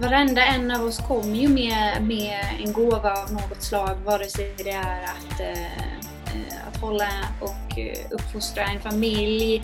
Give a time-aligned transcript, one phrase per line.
[0.00, 4.54] varenda en av oss kommer ju med, med en gåva av något slag, vare sig
[4.58, 7.08] det är att, eh, eh att hålla
[7.40, 9.62] och eh, uppfostra en familj,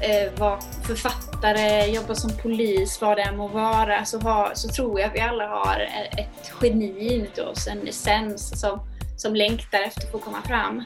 [0.00, 5.00] eh, vara författare, jobba som polis, vad det än må vara, så, har, så tror
[5.00, 8.80] jag att vi alla har ett geni inuti oss, en essens som,
[9.16, 10.84] som längtar efter att få komma fram.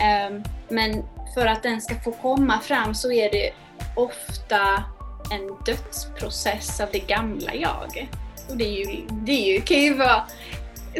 [0.00, 1.04] Eh, men
[1.34, 3.50] för att den ska få komma fram så är det
[3.96, 4.84] ofta
[5.30, 8.08] en dödsprocess av det gamla jag.
[8.48, 10.22] Och det, är ju, det är ju, kan ju vara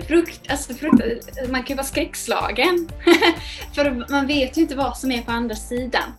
[0.09, 2.88] frukt, alltså frukt, man kan ju vara skräckslagen.
[3.74, 6.12] För man vet ju inte vad som är på andra sidan.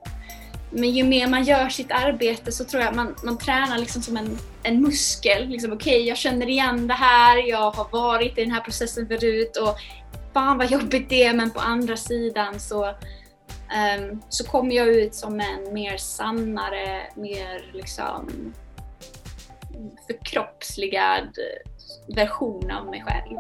[0.72, 4.18] Men ju mer man gör sitt arbete så tror jag man, man tränar liksom som
[4.18, 5.48] en, en muskel.
[5.48, 9.08] Liksom, Okej, okay, jag känner igen det här, jag har varit i den här processen
[9.08, 9.78] förut och
[10.34, 15.16] fan vad jobbigt det är men på andra sidan så, um, så kommer jag ut
[15.16, 18.54] som en mer sannare, mer liksom
[20.08, 21.36] förkroppsligad
[22.16, 23.38] version av mig själv.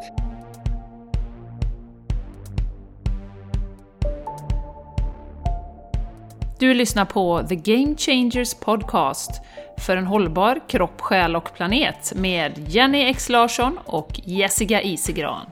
[6.59, 9.41] Du lyssnar på The Game Changers Podcast
[9.77, 15.45] för en hållbar kropp, själ och planet med Jenny X Larsson och Jessica Isegran.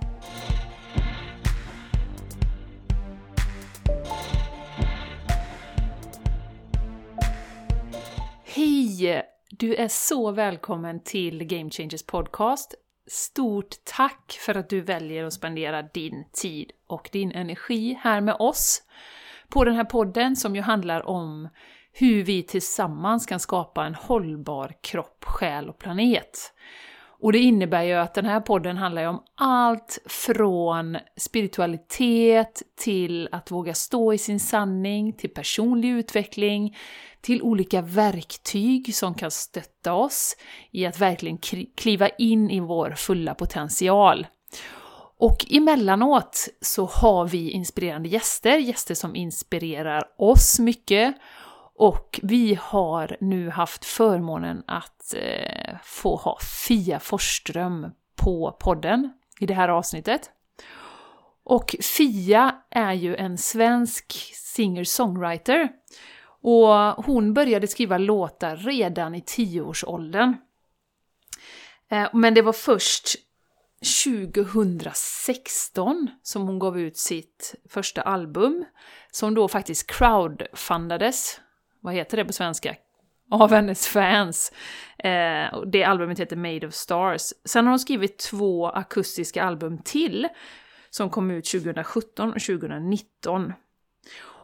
[8.45, 9.36] Hej!
[9.59, 12.75] Du är så välkommen till Game Changers Podcast.
[13.07, 18.35] Stort tack för att du väljer att spendera din tid och din energi här med
[18.39, 18.83] oss
[19.49, 21.49] på den här podden som ju handlar om
[21.93, 26.53] hur vi tillsammans kan skapa en hållbar kropp, själ och planet.
[27.19, 33.51] Och det innebär ju att den här podden handlar om allt från spiritualitet till att
[33.51, 36.75] våga stå i sin sanning, till personlig utveckling,
[37.21, 40.35] till olika verktyg som kan stötta oss
[40.71, 41.37] i att verkligen
[41.75, 44.27] kliva in i vår fulla potential.
[45.19, 51.15] Och emellanåt så har vi inspirerande gäster, gäster som inspirerar oss mycket.
[51.75, 56.37] Och vi har nu haft förmånen att eh, få ha
[56.67, 60.29] Fia Forsström på podden i det här avsnittet.
[61.43, 65.69] Och Fia är ju en svensk singer-songwriter.
[66.41, 66.67] Och
[67.05, 70.35] hon började skriva låtar redan i tioårsåldern.
[71.89, 73.15] Eh, men det var först
[74.03, 78.65] 2016 som hon gav ut sitt första album,
[79.11, 81.39] som då faktiskt crowdfundades,
[81.81, 82.75] vad heter det på svenska?
[83.31, 84.51] Av hennes fans.
[84.97, 87.33] Eh, det albumet heter Made of Stars.
[87.45, 90.27] Sen har hon skrivit två akustiska album till,
[90.89, 93.53] som kom ut 2017 och 2019.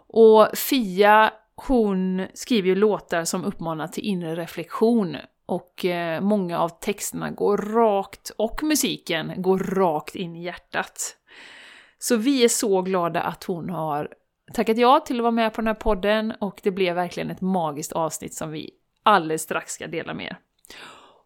[0.07, 6.69] Och Fia, hon skriver ju låtar som uppmanar till inre reflektion och eh, många av
[6.69, 11.15] texterna går rakt, och musiken går rakt in i hjärtat.
[11.99, 14.13] Så vi är så glada att hon har
[14.53, 17.41] tackat ja till att vara med på den här podden och det blev verkligen ett
[17.41, 18.71] magiskt avsnitt som vi
[19.03, 20.37] alldeles strax ska dela med er.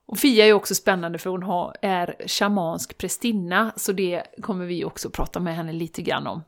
[0.07, 4.85] Och Fia är ju också spännande för hon är shamansk prästinna, så det kommer vi
[4.85, 6.43] också prata med henne lite grann om.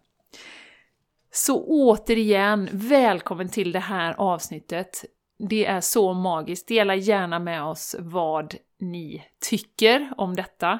[1.31, 5.05] Så återigen, välkommen till det här avsnittet.
[5.49, 6.67] Det är så magiskt.
[6.67, 10.79] Dela gärna med oss vad ni tycker om detta.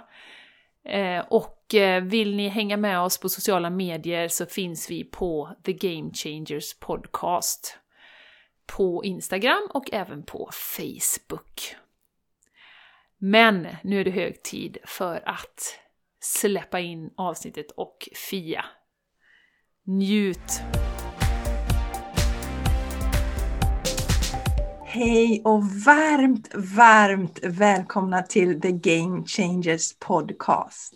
[0.86, 5.56] Eh, och eh, vill ni hänga med oss på sociala medier så finns vi på
[5.66, 7.78] The Game Changers Podcast.
[8.66, 11.76] På Instagram och även på Facebook.
[13.18, 15.80] Men nu är det hög tid för att
[16.20, 18.66] släppa in avsnittet och Fia.
[19.90, 20.62] Njut!
[24.86, 30.94] Hej och varmt, varmt välkomna till The Game Changers Podcast.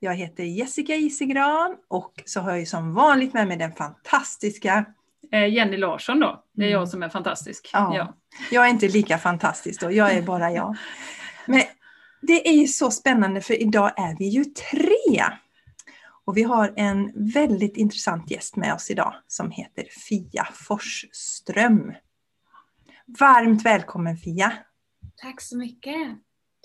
[0.00, 4.84] Jag heter Jessica Isigran och så har jag som vanligt med mig den fantastiska
[5.32, 6.44] eh, Jenny Larsson då.
[6.52, 6.86] Det är jag mm.
[6.86, 7.70] som är fantastisk.
[7.72, 7.96] Ja.
[7.96, 8.14] ja.
[8.50, 10.76] Jag är inte lika fantastisk då, jag är bara jag.
[11.46, 11.62] Men
[12.22, 15.24] det är ju så spännande för idag är vi ju tre.
[16.26, 21.92] Och vi har en väldigt intressant gäst med oss idag som heter Fia Forsström.
[23.18, 24.52] Varmt välkommen Fia!
[25.16, 25.96] Tack så mycket!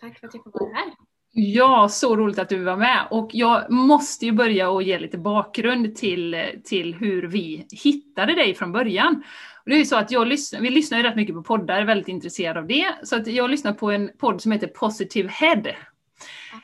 [0.01, 0.93] Tack för att jag får vara här.
[1.33, 3.07] Ja, så roligt att du var med.
[3.11, 8.55] Och jag måste ju börja och ge lite bakgrund till, till hur vi hittade dig
[8.55, 9.23] från början.
[9.63, 11.81] Och det är ju så att jag lyssnar, vi lyssnar ju rätt mycket på poddar,
[11.81, 12.85] är väldigt intresserad av det.
[13.03, 15.63] Så att jag lyssnar på en podd som heter Positive Head.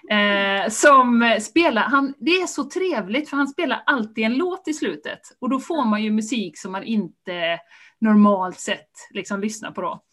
[0.10, 4.74] Eh, som spelar, han, det är så trevligt för han spelar alltid en låt i
[4.74, 5.20] slutet.
[5.40, 7.60] Och då får man ju musik som man inte
[8.00, 10.04] normalt sett liksom lyssnar på då.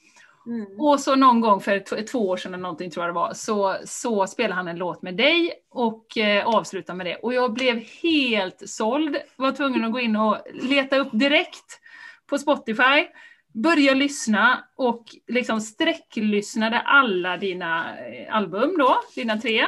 [0.46, 0.80] Mm.
[0.80, 3.76] Och så någon gång för två år sedan eller någonting tror jag det var, så,
[3.84, 7.16] så spelade han en låt med dig och eh, avslutade med det.
[7.16, 11.80] Och jag blev helt såld, var tvungen att gå in och leta upp direkt
[12.26, 13.06] på Spotify,
[13.54, 19.66] börja lyssna och liksom sträcklyssnade alla dina eh, album då, dina tre,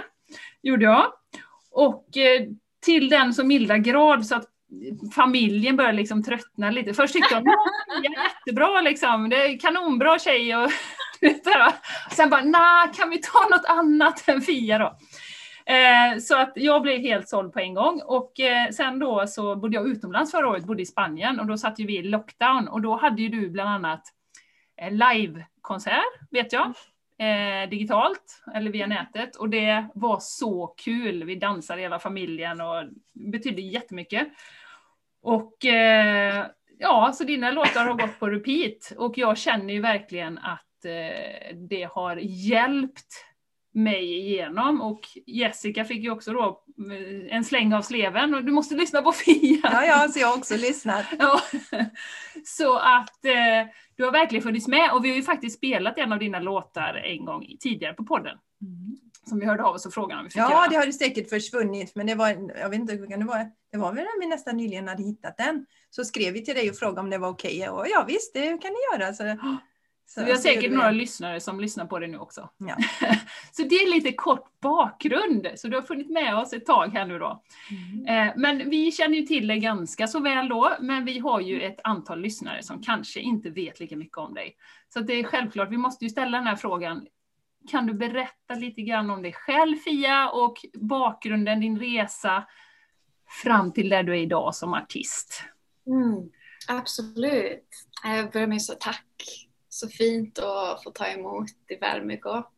[0.63, 1.13] gjorde jag.
[1.71, 2.43] Och eh,
[2.85, 6.95] till den så milda grad så att eh, familjen började liksom tröttna lite.
[6.95, 10.71] Först tyckte de att är jättebra liksom, det är kanonbra tjej och
[12.13, 14.99] sen bara nej, kan vi ta något annat än Fia då?
[15.67, 19.57] Eh, så att jag blev helt såld på en gång och eh, sen då så
[19.57, 22.69] bodde jag utomlands förra året, bodde i Spanien och då satt ju vi i lockdown
[22.69, 24.03] och då hade ju du bland annat
[24.77, 26.75] eh, livekonsert, vet jag.
[27.19, 31.25] Eh, digitalt eller via nätet och det var så kul.
[31.25, 34.29] Vi dansade hela familjen och det betydde jättemycket.
[35.23, 36.47] Och eh,
[36.79, 41.57] ja, så dina låtar har gått på repeat och jag känner ju verkligen att eh,
[41.57, 43.27] det har hjälpt
[43.77, 48.53] mig igenom och Jessica fick ju också då eh, en släng av sleven och du
[48.53, 49.61] måste lyssna på Fia.
[49.63, 51.05] Ja, ja, så jag har också lyssnat.
[51.19, 51.41] ja.
[52.45, 56.13] Så att eh, du har verkligen funnits med och vi har ju faktiskt spelat en
[56.13, 58.39] av dina låtar en gång tidigare på podden.
[58.63, 58.97] Mm.
[59.29, 60.69] Som vi hörde av oss och frågade om vi fick Ja, göra.
[60.69, 62.29] det har det säkert försvunnit, men det var,
[62.61, 65.03] jag vet inte hur kan det vara, det var väl när vi nästan nyligen hade
[65.03, 65.67] hittat den.
[65.91, 67.69] Så skrev vi till dig och frågade om det var okej okay.
[67.69, 69.15] och ja visst, det kan ni göra.
[69.15, 69.25] Så,
[70.09, 72.51] så, vi har säkert några lyssnare som lyssnar på det nu också.
[72.57, 72.77] Ja.
[73.53, 77.07] så det är lite kort bakgrund, så du har funnits med oss ett tag här
[77.07, 77.43] nu då.
[77.71, 78.29] Mm.
[78.29, 81.61] Eh, men vi känner ju till dig ganska så väl då, men vi har ju
[81.61, 84.57] ett antal lyssnare som kanske inte vet lika mycket om dig.
[84.89, 87.07] Så det är självklart, vi måste ju ställa den här frågan.
[87.71, 92.45] Kan du berätta lite grann om dig själv Fia och bakgrunden, din resa
[93.43, 95.43] fram till där du är idag som artist?
[95.87, 96.31] Mm,
[96.69, 97.69] absolut.
[98.05, 99.46] Jag börjar med att tack
[99.77, 101.51] så fint att få ta emot.
[101.67, 102.53] Det värmer gott.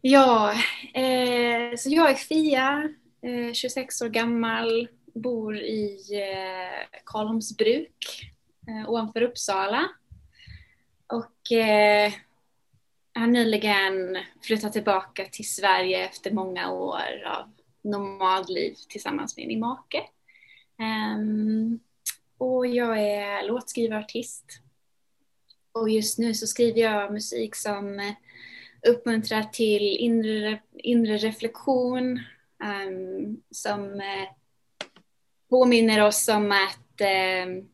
[0.00, 0.52] Ja,
[0.94, 2.88] eh, så jag är Fia,
[3.22, 8.30] eh, 26 år gammal, bor i eh, Karlholmsbruk
[8.68, 9.88] eh, ovanför Uppsala.
[11.06, 12.12] Och eh,
[13.14, 17.52] har nyligen flyttat tillbaka till Sverige efter många år av
[17.82, 20.02] nomadliv tillsammans med min make.
[20.78, 21.80] Um,
[22.38, 24.62] och jag är låtskrivarartist
[25.72, 28.14] och just nu så skriver jag musik som eh,
[28.88, 32.20] uppmuntrar till inre, inre reflektion,
[32.88, 34.28] um, som uh,
[35.50, 37.64] påminner oss om att uh,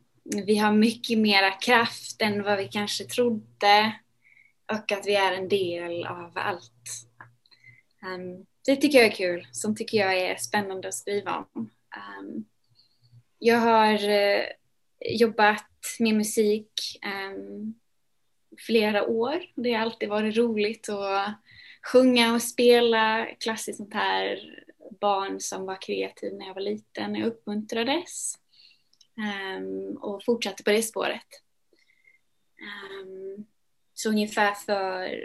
[0.45, 3.95] vi har mycket mera kraft än vad vi kanske trodde
[4.71, 7.07] och att vi är en del av allt.
[8.05, 11.69] Um, det tycker jag är kul, som tycker jag är spännande att skriva om.
[12.19, 12.45] Um,
[13.39, 14.43] jag har uh,
[14.99, 15.65] jobbat
[15.99, 16.71] med musik
[17.05, 17.75] um,
[18.57, 19.43] flera år.
[19.55, 21.33] Det har alltid varit roligt att
[21.81, 24.39] sjunga och spela klassiskt sånt här
[25.01, 27.15] barn som var kreativ när jag var liten.
[27.15, 28.35] Jag uppmuntrades
[29.57, 31.27] um, och fortsatte på det spåret.
[33.01, 33.45] Um,
[33.93, 35.21] så ungefär för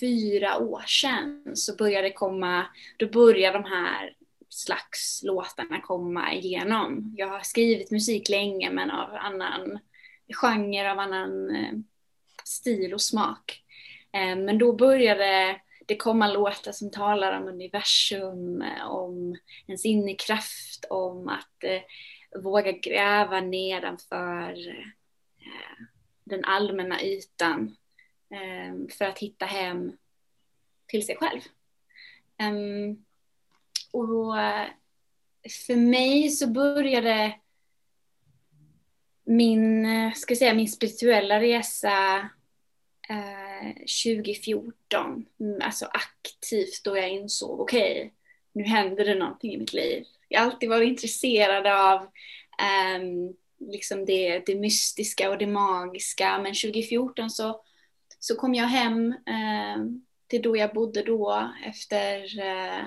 [0.00, 2.66] fyra år sedan så började det komma,
[2.96, 4.14] då började de här
[4.48, 7.14] slags låtarna komma igenom.
[7.16, 9.78] Jag har skrivit musik länge men av annan
[10.34, 11.72] genre av annan eh,
[12.44, 13.62] stil och smak.
[14.12, 20.14] Eh, men då började det komma låtar som talar om universum, eh, om ens inre
[20.14, 21.64] kraft, om att
[22.42, 24.56] våga gräva nedanför
[26.24, 27.76] den allmänna ytan
[28.98, 29.92] för att hitta hem
[30.86, 31.40] till sig själv.
[32.38, 33.04] Ehm,
[33.92, 34.34] och
[35.66, 37.38] för mig så började
[39.28, 42.18] min, eh, ska ska säga, min spirituella resa
[43.08, 43.68] eh,
[44.04, 48.10] 2014, mm, alltså aktivt då jag insåg, okej, okay,
[48.52, 50.04] nu händer det någonting i mitt liv.
[50.28, 52.02] Jag har alltid varit intresserad av
[52.58, 53.02] eh,
[53.58, 57.60] liksom det, det mystiska och det magiska, men 2014 så,
[58.18, 59.84] så kom jag hem eh,
[60.26, 62.86] till då jag bodde då efter eh,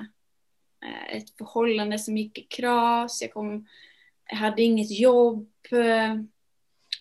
[0.85, 3.21] eh, ett förhållande som gick i kras.
[3.21, 3.67] Jag kom
[4.29, 5.47] jag hade inget jobb.
[5.71, 6.15] Eh,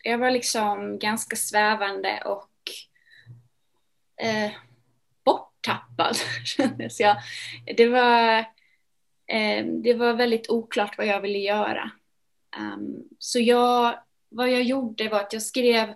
[0.03, 2.51] jag var liksom ganska svävande och
[4.27, 4.51] eh,
[5.25, 7.17] borttappad kändes jag.
[7.77, 8.39] Det var,
[9.27, 11.91] eh, det var väldigt oklart vad jag ville göra.
[12.59, 13.99] Um, så jag,
[14.29, 15.95] vad jag gjorde var att jag skrev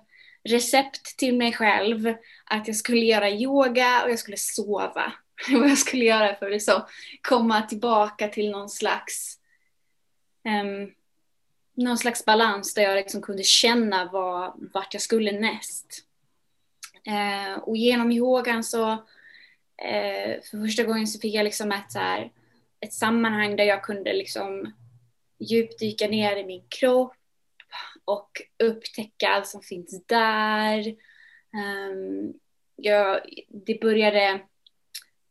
[0.48, 2.14] recept till mig själv
[2.44, 5.12] att jag skulle göra yoga och jag skulle sova.
[5.52, 6.82] vad jag skulle göra för att liksom
[7.28, 9.38] komma tillbaka till någon slags
[10.44, 10.90] um,
[11.74, 16.04] någon slags balans där jag liksom kunde känna var, vart jag skulle näst.
[17.06, 18.92] Eh, och genom yogan så,
[19.82, 22.32] eh, för första gången så fick jag liksom ett, så här,
[22.80, 24.72] ett sammanhang där jag kunde liksom
[25.38, 27.16] djupdyka ner i min kropp
[28.04, 30.86] och upptäcka allt som finns där.
[31.54, 31.94] Eh,
[32.76, 34.40] jag, det, började,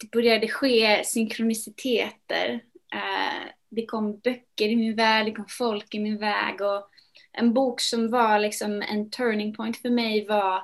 [0.01, 2.63] det började ske synkroniciteter.
[2.93, 6.89] Eh, det kom böcker i min värld, det kom folk i min väg och
[7.31, 10.63] en bok som var liksom en turning point för mig var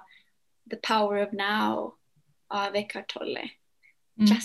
[0.69, 1.93] The Power of Now
[2.47, 3.49] av Eckhart Tolle.
[4.19, 4.37] Mm.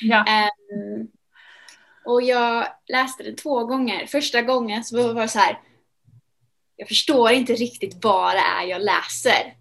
[0.00, 0.24] ja.
[0.74, 1.10] um,
[2.04, 4.06] och jag läste den två gånger.
[4.06, 5.60] Första gången så var det så här,
[6.76, 9.54] jag förstår inte riktigt vad det är jag läser.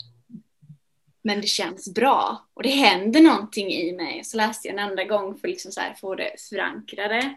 [1.29, 4.23] Men det känns bra och det händer någonting i mig.
[4.23, 7.35] Så läste jag en andra gång för liksom att få det förankrade.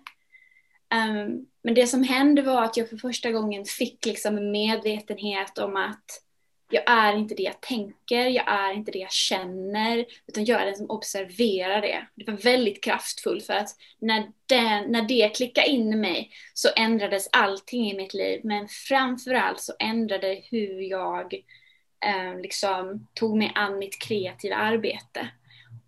[0.95, 5.59] Um, men det som hände var att jag för första gången fick liksom en medvetenhet
[5.59, 6.05] om att
[6.71, 10.67] jag är inte det jag tänker, jag är inte det jag känner, utan jag är
[10.67, 12.07] den som observerar det.
[12.15, 13.69] Det var väldigt kraftfullt för att
[13.99, 18.69] när, den, när det klickade in i mig så ändrades allting i mitt liv, men
[18.69, 21.43] framförallt så ändrade hur jag
[22.07, 25.29] eh, liksom tog mig an mitt kreativa arbete.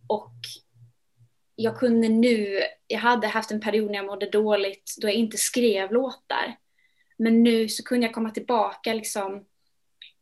[0.06, 0.34] Och
[1.56, 5.36] jag kunde nu, jag hade haft en period när jag mådde dåligt då jag inte
[5.36, 6.56] skrev låtar.
[7.16, 9.44] Men nu så kunde jag komma tillbaka liksom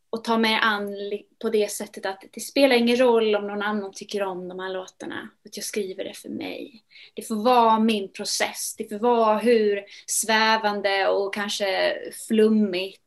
[0.09, 0.95] och ta mig an
[1.41, 4.69] på det sättet att det spelar ingen roll om någon annan tycker om de här
[4.69, 5.29] låtarna.
[5.45, 6.83] Att jag skriver det för mig.
[7.13, 8.75] Det får vara min process.
[8.77, 11.95] Det får vara hur svävande och kanske
[12.27, 12.99] flummigt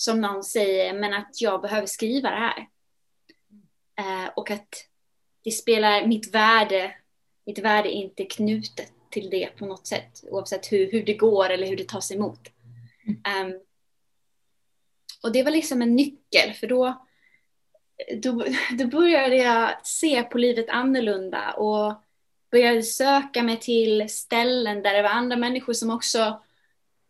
[0.00, 2.68] som någon säger, men att jag behöver skriva det här.
[3.98, 4.68] Eh, och att
[5.44, 6.94] det spelar mitt värde,
[7.46, 11.50] mitt värde är inte knutet till det på något sätt, oavsett hur, hur det går
[11.50, 12.40] eller hur det tas emot.
[13.06, 13.60] Um,
[15.22, 17.06] och det var liksom en nyckel för då,
[18.22, 18.44] då,
[18.78, 21.94] då började jag se på livet annorlunda och
[22.50, 26.42] började söka mig till ställen där det var andra människor som också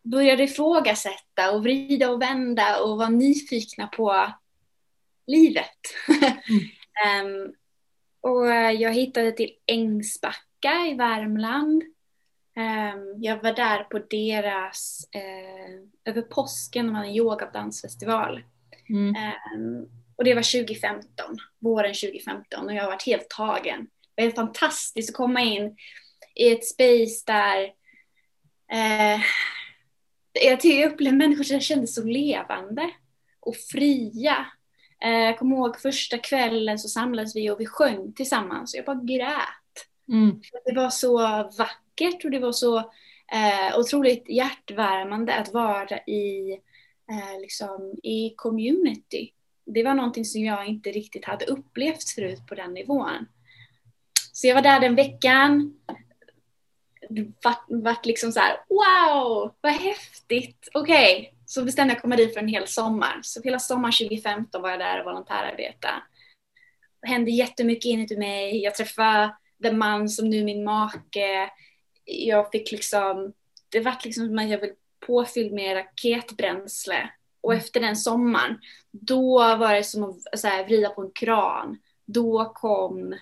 [0.03, 4.33] började ifrågasätta och vrida och vända och vara nyfikna på
[5.27, 5.79] livet.
[7.03, 7.25] Mm.
[7.25, 7.53] um,
[8.31, 8.47] och
[8.79, 11.83] jag hittade till Ängsbacka i Värmland
[12.55, 18.43] Um, jag var där på deras, uh, över påsken, de hade en yoga och dansfestival.
[18.89, 19.15] Mm.
[19.55, 23.87] Um, och det var 2015, våren 2015 och jag har varit helt tagen.
[24.15, 25.77] Det var helt fantastiskt att komma in
[26.35, 27.63] i ett space där
[28.73, 29.21] uh,
[30.33, 32.89] jag upplevde människor som kändes så levande
[33.39, 34.45] och fria.
[35.05, 38.85] Uh, jag kommer ihåg första kvällen så samlades vi och vi sjöng tillsammans och jag
[38.85, 39.87] bara grät.
[40.09, 40.41] Mm.
[40.65, 41.17] Det var så
[41.57, 42.77] vackert vackert och det var så
[43.31, 46.51] eh, otroligt hjärtvärmande att vara i,
[47.11, 49.31] eh, liksom, i community.
[49.65, 53.27] Det var någonting som jag inte riktigt hade upplevt förut på den nivån.
[54.33, 55.73] Så jag var där den veckan.
[57.43, 61.19] Vart, vart liksom så här, wow, vad häftigt, okej.
[61.19, 61.37] Okay.
[61.45, 63.19] Så bestämde jag att komma dit för en hel sommar.
[63.23, 65.93] Så hela sommaren 2015 var jag där och volontärarbetade.
[67.01, 68.63] Det hände jättemycket inuti mig.
[68.63, 71.49] Jag träffade den man som nu är min make
[72.05, 73.33] jag fick liksom,
[73.69, 74.73] det var liksom som att jag blev
[75.07, 77.09] påfylld med raketbränsle.
[77.41, 78.59] Och efter den sommaren,
[78.91, 81.79] då var det som att så här, vrida på en kran.
[82.05, 83.15] Då kom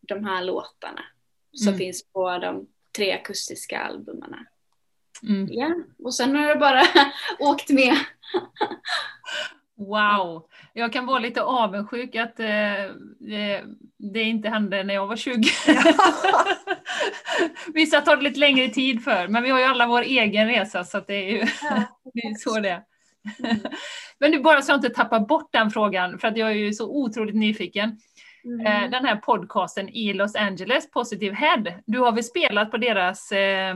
[0.00, 1.02] de här låtarna
[1.52, 1.78] som mm.
[1.78, 4.34] finns på de tre akustiska albumen.
[5.22, 5.48] Mm.
[5.50, 5.74] Ja,
[6.04, 6.82] och sen har jag bara
[7.38, 7.96] åkt med.
[9.76, 10.46] Wow!
[10.72, 12.46] Jag kan vara lite avundsjuk att eh,
[13.18, 13.64] det,
[13.98, 15.42] det, inte hände när jag var 20.
[17.74, 20.84] Vissa tar det lite längre tid för, men vi har ju alla vår egen resa
[20.84, 21.38] så det är ju
[22.14, 22.82] det är så det är.
[23.38, 23.60] Mm.
[24.18, 26.72] men du, bara så jag inte tappar bort den frågan, för att jag är ju
[26.72, 27.98] så otroligt nyfiken.
[28.44, 28.66] Mm.
[28.66, 33.32] Eh, den här podcasten i Los Angeles, Positive Head, du har väl spelat på deras,
[33.32, 33.74] eh,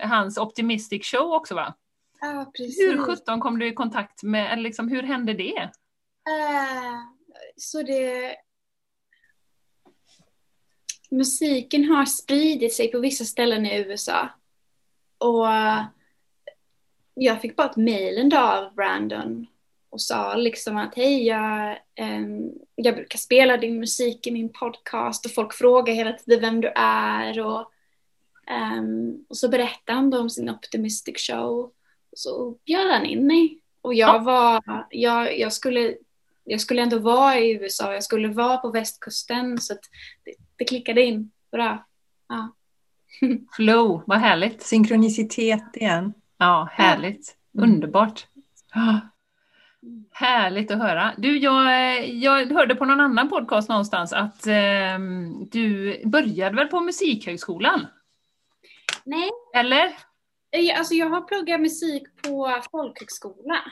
[0.00, 1.74] hans Optimistic Show också va?
[2.20, 2.80] Ja, precis.
[2.80, 5.70] Hur sjutton kom du i kontakt med, eller liksom, hur hände det?
[6.28, 6.98] Uh,
[7.56, 8.36] så det...
[11.10, 14.28] Musiken har spridit sig på vissa ställen i USA.
[15.18, 15.46] Och
[17.14, 19.46] jag fick bara ett mail en dag av Brandon
[19.90, 25.26] och sa liksom att hej, jag, um, jag brukar spela din musik i min podcast
[25.26, 27.40] och folk frågar hela tiden vem du är.
[27.40, 27.72] Och,
[28.78, 31.70] um, och så berättade han då om sin Optimistic Show
[32.12, 33.58] så bjöd han in mig.
[33.82, 35.94] Och jag var, jag, jag, skulle,
[36.44, 39.74] jag skulle ändå vara i USA, jag skulle vara på västkusten så
[40.24, 41.86] det, det klickade in bra.
[42.28, 42.54] Ja.
[43.56, 44.62] Flow, vad härligt.
[44.62, 46.12] Synkronicitet igen.
[46.38, 47.36] Ja, härligt.
[47.52, 48.26] Underbart!
[50.12, 51.14] Härligt att höra.
[51.18, 54.98] Du, jag, jag hörde på någon annan podcast någonstans att eh,
[55.50, 57.86] du började väl på Musikhögskolan?
[59.04, 59.30] Nej.
[59.54, 59.96] Eller?
[60.76, 63.62] Alltså jag har pluggat musik på folkhögskola.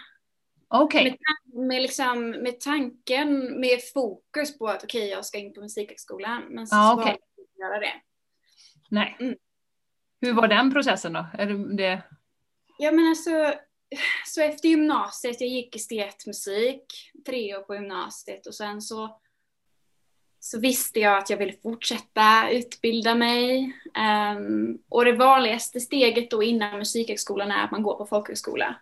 [0.71, 1.05] Okay.
[1.05, 5.61] Med, med, liksom, med tanken, med fokus på att okej, okay, jag ska in på
[5.61, 6.43] Musikhögskolan.
[6.49, 7.17] Men så ah, okay.
[7.57, 7.93] jag göra det.
[8.91, 9.17] Nej.
[9.21, 9.37] Mm.
[10.21, 11.27] Hur var den processen då?
[11.33, 12.03] Är det...
[12.79, 13.55] Ja men alltså,
[14.27, 19.21] så efter gymnasiet, jag gick estetmusik, tre år på gymnasiet och sen så
[20.41, 23.73] så visste jag att jag ville fortsätta utbilda mig.
[24.37, 28.77] Um, och det vanligaste steget då innan musikhögskolan är att man går på folkhögskola.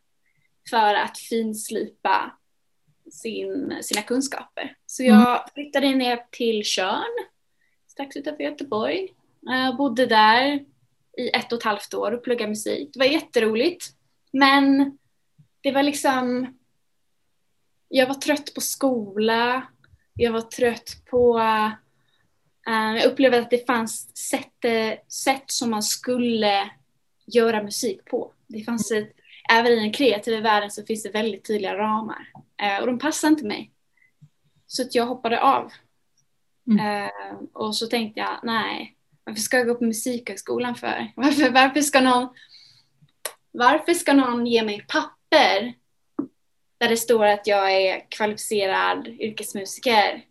[0.70, 2.38] För att finslipa
[3.12, 4.76] sin, sina kunskaper.
[4.86, 5.38] Så jag mm.
[5.54, 7.26] flyttade ner till Tjörn,
[7.88, 9.08] strax utanför Göteborg.
[9.40, 10.64] Jag bodde där
[11.18, 12.90] i ett och ett halvt år och pluggade musik.
[12.92, 13.84] Det var jätteroligt.
[14.38, 14.99] Men
[15.61, 16.57] det var liksom...
[17.88, 19.66] Jag var trött på skola.
[20.14, 21.38] Jag var trött på...
[22.69, 24.64] Uh, jag upplevde att det fanns sätt,
[25.09, 26.71] sätt som man skulle
[27.26, 28.33] göra musik på.
[28.47, 29.12] Det fanns ett,
[29.50, 32.31] även i den kreativa världen så finns det väldigt tydliga ramar.
[32.62, 33.71] Uh, och de passade inte mig.
[34.66, 35.73] Så att jag hoppade av.
[36.66, 37.11] Mm.
[37.52, 41.12] Och så tänkte jag, nej, varför ska jag gå på musikhögskolan för?
[41.16, 42.28] Varför, varför, ska någon,
[43.56, 45.75] varför ska någon ge mig papper
[46.78, 50.25] där det står att jag är kvalificerad yrkesmusiker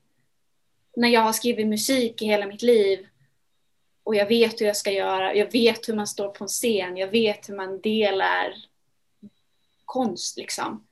[0.96, 3.08] när jag har skrivit musik i hela mitt liv
[4.04, 6.98] och jag vet hur jag ska göra, jag vet hur man står på en scen,
[6.98, 8.56] jag vet hur man delar
[9.86, 10.88] konst liksom.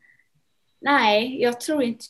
[0.80, 2.06] Nej, jag tror inte,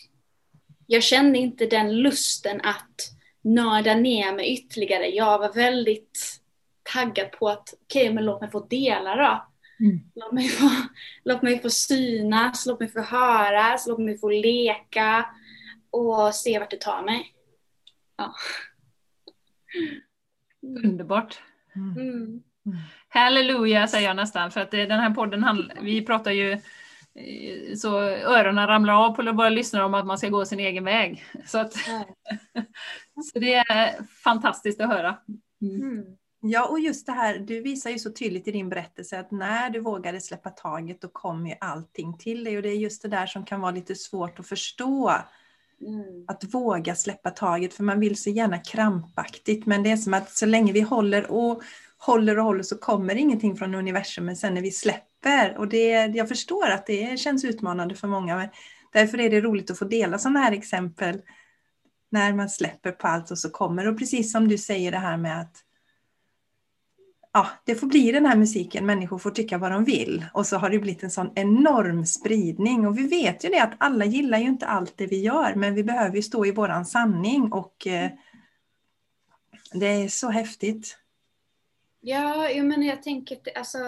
[0.88, 3.12] jag kände inte den lusten att
[3.42, 5.08] nörda ner mig ytterligare.
[5.08, 6.42] Jag var väldigt
[6.84, 9.53] taggad på att okej, okay, men låt mig få dela då.
[9.84, 10.00] Mm.
[10.16, 10.70] Låt, mig få,
[11.24, 15.26] låt mig få synas, låt mig få höras, låt mig få leka
[15.92, 17.34] och se vart det tar mig.
[18.18, 18.34] Ja.
[20.84, 21.40] Underbart.
[21.76, 21.98] Mm.
[21.98, 22.44] mm.
[23.10, 28.68] Halleluja säger jag nästan, för att den här podden, vi pratar ju eh, så öronen
[28.68, 31.26] ramlar av på våra lyssnare om att man ska gå sin egen väg.
[31.46, 31.74] Så, att,
[33.34, 35.18] så det är fantastiskt att höra.
[35.62, 36.18] Mm.
[36.46, 39.70] Ja, och just det här, du visar ju så tydligt i din berättelse att när
[39.70, 43.08] du vågade släppa taget då kom ju allting till dig och det är just det
[43.08, 45.12] där som kan vara lite svårt att förstå.
[45.82, 46.26] Mm.
[46.28, 50.32] Att våga släppa taget för man vill så gärna krampaktigt men det är som att
[50.32, 51.64] så länge vi håller och
[51.98, 55.90] håller och håller så kommer ingenting från universum men sen när vi släpper och det,
[56.16, 58.50] jag förstår att det känns utmanande för många men
[58.94, 61.22] därför är det roligt att få dela sådana här exempel
[62.12, 65.18] när man släpper på allt och så kommer och precis som du säger det här
[65.18, 65.64] med att
[67.34, 70.26] ja, det får bli den här musiken, människor får tycka vad de vill.
[70.34, 72.88] Och så har det blivit en sån enorm spridning.
[72.88, 75.76] Och vi vet ju det att alla gillar ju inte allt det vi gör, men
[75.76, 78.12] vi behöver ju stå i våran sanning och eh,
[79.74, 80.98] det är så häftigt.
[82.02, 83.80] Ja, jag menar jag tänker alltså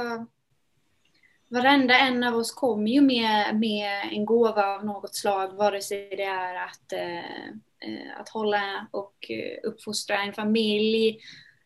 [1.47, 6.09] Varenda en av oss kommer ju med, med en gåva av något slag, vare sig
[6.09, 7.45] det är att, eh,
[7.89, 11.19] eh att hålla och eh, uppfostra en familj,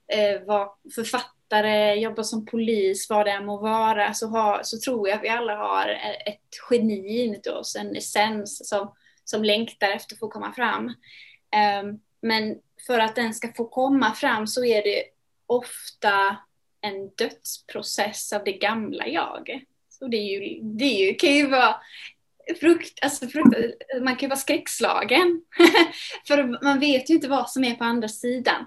[0.07, 4.79] eh, vara författare författare, jobba som polis, vad det än må vara, så, har, så
[4.79, 9.43] tror jag att vi alla har e-, ett geni inuti oss, en essens som, som
[9.43, 10.85] längtar efter att få komma fram.
[10.85, 12.57] Um, men
[12.87, 15.03] för att den ska få komma fram så är det
[15.47, 16.37] ofta
[16.81, 19.63] en dödsprocess av det gamla jag.
[19.89, 21.75] Så det, är ju, det är ju, kan ju vara
[22.59, 23.55] frukt, alltså frukt,
[24.01, 25.41] man kan ju vara skräckslagen.
[26.27, 28.65] för man vet ju inte vad som är på andra sidan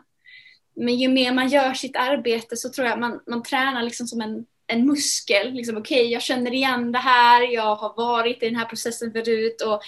[0.74, 4.20] men ju mer man gör sitt arbete så tror jag man, man tränar liksom som
[4.20, 5.52] en, en muskel.
[5.52, 9.12] Liksom, Okej, okay, jag känner igen det här, jag har varit i den här processen
[9.12, 9.82] förut och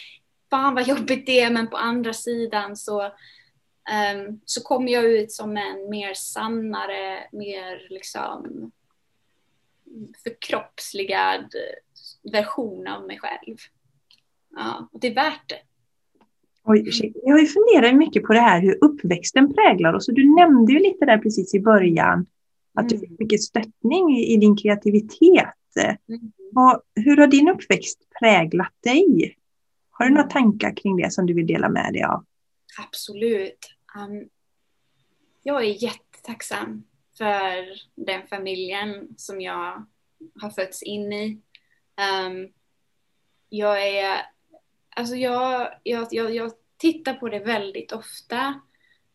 [0.51, 5.33] fan vad jobbigt det är, men på andra sidan så, um, så kommer jag ut
[5.33, 8.71] som en mer sannare, mer liksom
[10.25, 11.55] förkroppsligad
[12.33, 13.57] version av mig själv.
[14.57, 15.61] Ja, och det är värt det.
[16.67, 16.91] Oj,
[17.25, 20.07] jag har ju funderat mycket på det här hur uppväxten präglar oss.
[20.07, 22.27] Du nämnde ju lite där precis i början
[22.75, 23.09] att du mm.
[23.09, 25.55] fick mycket stöttning i, din kreativitet.
[26.09, 26.33] Mm.
[26.57, 29.37] Och hur har din uppväxt präglat dig?
[29.91, 32.25] Har du några tankar kring det som du vill dela med dig av?
[32.87, 33.71] Absolut.
[33.97, 34.29] Um,
[35.43, 36.85] jag är jättetacksam
[37.19, 39.87] för den familjen som jag
[40.41, 41.41] har fötts in i.
[42.27, 42.49] Um,
[43.49, 44.34] jag är
[44.97, 48.61] alltså jag, jag, jag, jag tittar på det väldigt ofta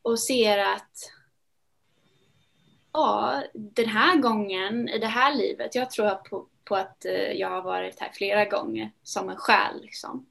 [0.01, 1.11] och ser att
[2.93, 7.49] ja, den här gången i det här livet, jag tror på, på att eh, jag
[7.49, 9.81] har varit här flera gånger som en själ.
[9.81, 10.25] Liksom.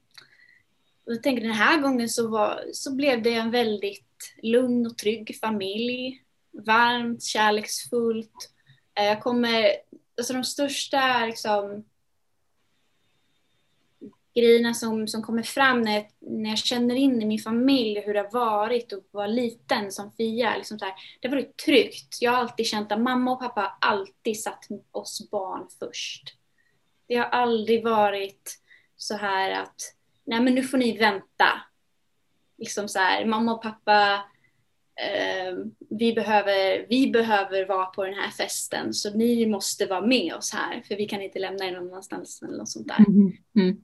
[1.05, 4.97] Och jag tänker den här gången så, var, så blev det en väldigt lugn och
[4.97, 6.23] trygg familj.
[6.51, 8.51] Varmt, kärleksfullt.
[8.95, 9.71] Eh, jag kommer,
[10.17, 11.85] alltså de största liksom,
[14.35, 18.13] grejerna som, som kommer fram när jag, när jag känner in i min familj hur
[18.13, 20.57] det har varit att vara liten som Fia.
[20.57, 22.17] Liksom så här, det har varit tryggt.
[22.21, 26.23] Jag har alltid känt att mamma och pappa har alltid satt oss barn först.
[27.07, 28.59] Det har aldrig varit
[28.95, 29.75] så här att
[30.25, 31.61] nej men nu får ni vänta.
[32.57, 34.13] Liksom så här, mamma och pappa
[34.95, 35.53] eh,
[35.89, 40.53] vi, behöver, vi behöver vara på den här festen så ni måste vara med oss
[40.53, 42.95] här för vi kan inte lämna er någon annanstans eller något sånt där.
[42.95, 43.37] Mm-hmm.
[43.55, 43.67] Mm.
[43.67, 43.83] Mm.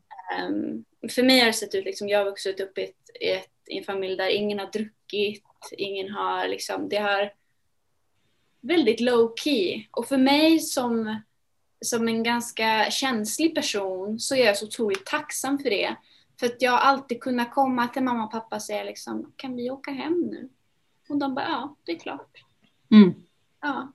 [0.49, 3.29] Um, för mig har det sett ut, liksom, jag har vuxit upp i, ett, i,
[3.31, 7.33] ett, i en familj där ingen har druckit, ingen har liksom, det har
[8.61, 9.85] väldigt low key.
[9.91, 11.21] Och för mig som,
[11.81, 15.95] som en ganska känslig person så är jag så otroligt tacksam för det.
[16.39, 19.55] För att jag har alltid kunnat komma till mamma och pappa och säga liksom, kan
[19.55, 20.49] vi åka hem nu?
[21.09, 22.43] Och de bara, ja, det är klart.
[22.91, 23.13] Mm.
[23.61, 23.91] Ja.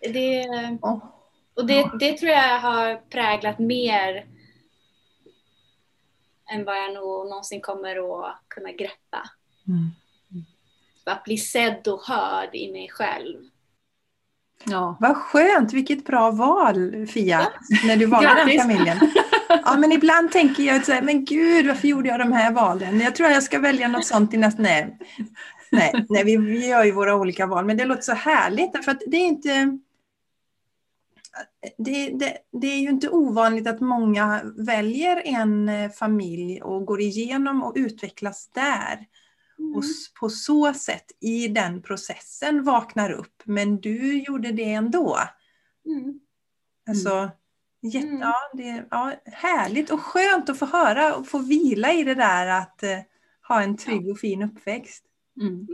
[0.00, 0.46] Det,
[1.54, 4.26] och det, det tror jag har präglat mer
[6.52, 9.30] än vad jag nog någonsin kommer att kunna greppa.
[9.68, 9.90] Mm.
[11.04, 13.36] Att bli sedd och hörd i mig själv.
[14.64, 14.96] Ja.
[15.00, 17.78] Vad skönt, vilket bra val Fia, ja.
[17.86, 18.98] när du valde den familjen.
[19.48, 23.00] Ja, men ibland tänker jag så här, men gud varför gjorde jag de här valen?
[23.00, 24.62] Jag tror jag ska välja något sånt i nästa...
[24.62, 24.98] Nej,
[25.70, 28.92] nej, nej vi, vi gör ju våra olika val, men det låter så härligt för
[28.92, 29.78] att det är inte
[31.78, 37.00] det, det, det, är ju inte ovanligt att många väljer en eh, familj och går
[37.00, 39.06] igenom och utvecklas där.
[39.58, 39.74] Mm.
[39.74, 39.84] Och
[40.20, 43.42] på så sätt i den processen vaknar upp.
[43.44, 45.18] Men du gjorde det ändå.
[45.86, 46.20] Mm.
[46.88, 47.30] Alltså,
[47.82, 48.20] jätte, mm.
[48.20, 52.46] ja, det, ja, härligt och skönt att få höra och få vila i det där
[52.46, 52.98] att eh,
[53.48, 55.04] ha en trygg och fin uppväxt.
[55.40, 55.66] Mm.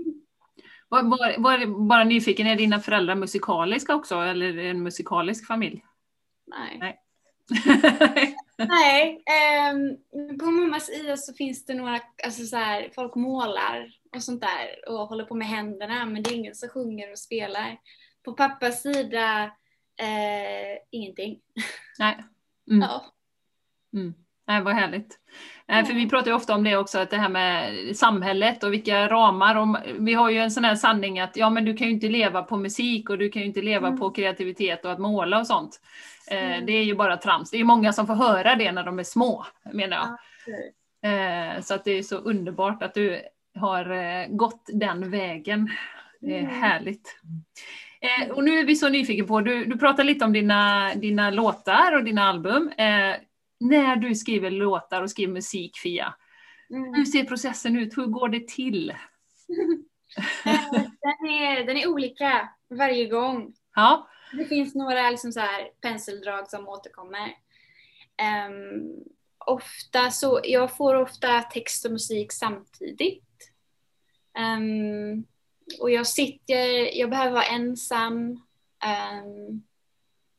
[0.88, 5.84] Var, var, var, bara nyfiken, är dina föräldrar musikaliska också eller en musikalisk familj?
[6.46, 6.78] Nej.
[6.80, 7.00] Nej.
[8.58, 9.24] Nej,
[9.72, 14.40] um, på mammas sida så finns det några, alltså så här, folk målar och sånt
[14.40, 17.78] där och håller på med händerna men det är ingen som sjunger och spelar.
[18.24, 19.44] På pappas sida,
[20.02, 21.40] uh, ingenting.
[21.98, 22.24] Nej.
[22.70, 22.82] Mm.
[22.82, 23.04] Ja.
[23.92, 24.14] Mm.
[24.46, 25.18] Nej, vad härligt.
[25.66, 25.86] Mm.
[25.86, 29.08] För vi pratar ju ofta om det också, att det här med samhället och vilka
[29.08, 29.54] ramar.
[29.54, 32.08] Och vi har ju en sån här sanning att ja, men du kan ju inte
[32.08, 34.00] leva på musik och du kan ju inte leva mm.
[34.00, 35.80] på kreativitet och att måla och sånt.
[36.30, 36.66] Eh, mm.
[36.66, 37.50] Det är ju bara trams.
[37.50, 40.06] Det är många som får höra det när de är små, menar jag.
[40.12, 41.62] Okay.
[41.62, 43.22] Så att det är så underbart att du
[43.54, 45.70] har eh, gått den vägen.
[46.20, 46.60] Det är mm.
[46.62, 47.20] härligt.
[48.30, 51.96] Och nu är vi så nyfikna på, du, du pratar lite om dina, dina låtar
[51.96, 52.72] och dina album
[53.64, 56.14] när du skriver låtar och skriver musik, Fia,
[56.70, 56.94] mm.
[56.94, 57.98] hur ser processen ut?
[57.98, 58.94] Hur går det till?
[60.46, 63.54] Eh, den, är, den är olika varje gång.
[63.74, 64.08] Ja.
[64.32, 67.28] Det finns några liksom så här penseldrag som återkommer.
[68.48, 69.04] Um,
[69.46, 73.52] ofta så, jag får ofta text och musik samtidigt.
[74.38, 75.24] Um,
[75.80, 78.30] och jag sitter, jag behöver vara ensam.
[79.22, 79.62] Um,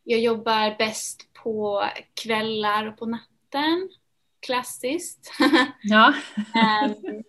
[0.07, 1.89] jag jobbar bäst på
[2.23, 3.89] kvällar och på natten.
[4.39, 5.31] Klassiskt.
[5.81, 6.13] Ja.
[6.85, 7.23] um,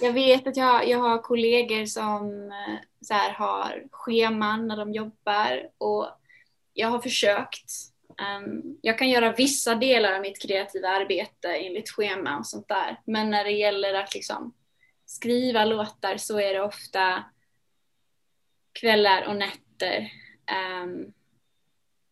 [0.00, 4.92] jag vet att jag, jag har kollegor som eh, så här, har scheman när de
[4.92, 6.08] jobbar och
[6.74, 7.70] jag har försökt.
[8.38, 13.00] Um, jag kan göra vissa delar av mitt kreativa arbete enligt schema och sånt där.
[13.04, 14.54] Men när det gäller att liksom
[15.06, 17.24] skriva låtar så är det ofta
[18.72, 20.12] kvällar och nätter.
[20.82, 21.12] Um,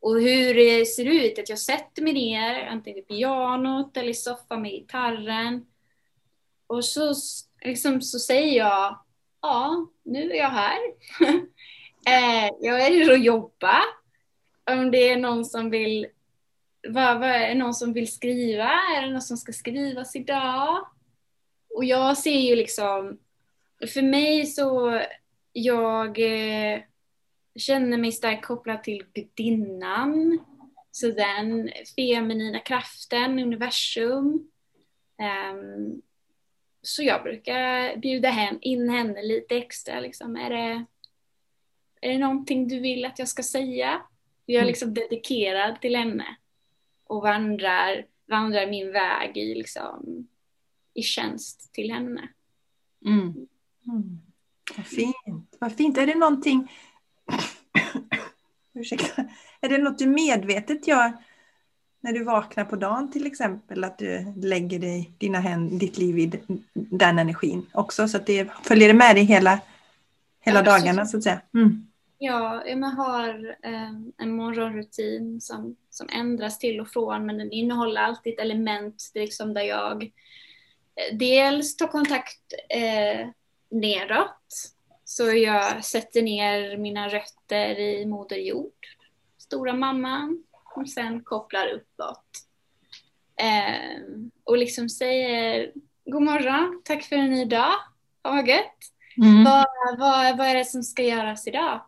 [0.01, 4.15] och hur det ser ut, att jag sätter mig ner antingen vid pianot eller i
[4.15, 5.67] soffan med gitarren.
[6.67, 7.15] Och så,
[7.65, 8.99] liksom, så säger jag,
[9.43, 10.79] ja, nu är jag här.
[12.07, 13.81] eh, jag är här och jobba.
[14.71, 16.07] Om det är någon som vill
[16.89, 18.71] vad, vad, är någon som vill skriva?
[18.97, 20.87] Är det någon som ska skrivas idag?
[21.75, 23.19] Och jag ser ju liksom,
[23.95, 25.01] för mig så,
[25.53, 26.81] jag eh,
[27.61, 30.39] känner mig starkt kopplad till gudinnan.
[30.91, 34.51] Så den feminina kraften, universum.
[35.53, 36.03] Um,
[36.83, 40.01] så jag brukar bjuda in henne lite extra.
[40.01, 40.37] Liksom.
[40.37, 40.85] Är, det,
[42.01, 44.03] är det någonting du vill att jag ska säga?
[44.47, 44.69] Jag är mm.
[44.69, 46.37] liksom dedikerad till henne
[47.05, 50.29] och vandrar, vandrar min väg i, liksom,
[50.95, 52.29] i tjänst till henne.
[53.07, 53.23] Mm.
[53.87, 54.21] Mm.
[54.77, 55.57] Vad fint.
[55.59, 55.99] Vad fint.
[55.99, 56.69] Är det någonting
[58.75, 59.25] Ursäkta.
[59.61, 61.13] Är det något du medvetet gör
[62.01, 63.85] när du vaknar på dagen till exempel?
[63.85, 66.33] Att du lägger dig, dina händer, ditt liv i
[66.75, 69.61] den energin också så att det följer med dig hela,
[70.41, 71.41] hela ja, dagarna så att säga?
[71.55, 71.87] Mm.
[72.23, 78.01] Ja, jag har eh, en morgonrutin som, som ändras till och från men den innehåller
[78.01, 83.29] alltid ett element liksom där jag eh, dels tar kontakt eh,
[83.71, 84.73] neråt.
[85.11, 88.87] Så jag sätter ner mina rötter i Moder Jord,
[89.39, 90.45] stora mamman,
[90.77, 92.27] och sen kopplar uppåt.
[93.37, 94.01] Eh,
[94.45, 95.73] och liksom säger
[96.05, 97.73] God morgon, tack för en ny dag,
[98.23, 98.77] vad gött.
[99.17, 99.45] Mm.
[99.45, 99.67] Vad,
[99.99, 101.81] vad, vad är det som ska göras idag?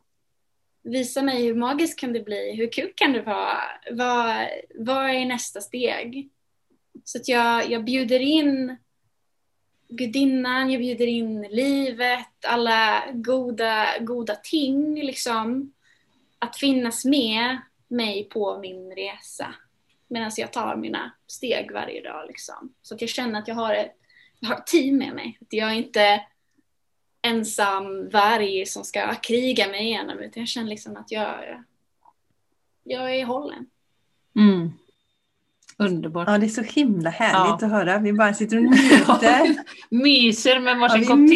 [0.82, 2.56] Visa mig hur magiskt kan det bli?
[2.56, 3.58] Hur kul kan det vara?
[3.90, 6.30] Vad, vad är nästa steg?
[7.04, 8.76] Så att jag, jag bjuder in
[9.96, 15.72] gudinnan, jag bjuder in livet, alla goda, goda ting liksom.
[16.38, 19.54] Att finnas med mig på min resa
[20.08, 22.26] medan jag tar mina steg varje dag.
[22.28, 22.74] Liksom.
[22.82, 23.96] Så att jag känner att jag har ett,
[24.40, 25.38] jag har ett team med mig.
[25.40, 26.24] Att jag är inte
[27.22, 31.64] ensam varg som ska kriga mig igenom utan jag känner liksom att jag,
[32.84, 33.66] jag är hållen.
[34.36, 34.72] Mm.
[35.86, 36.28] Underbart.
[36.28, 37.66] Ja, det är så himla härligt ja.
[37.66, 37.98] att höra.
[37.98, 39.56] Vi bara sitter och njuter.
[39.90, 41.28] myser med varsin ja, kopp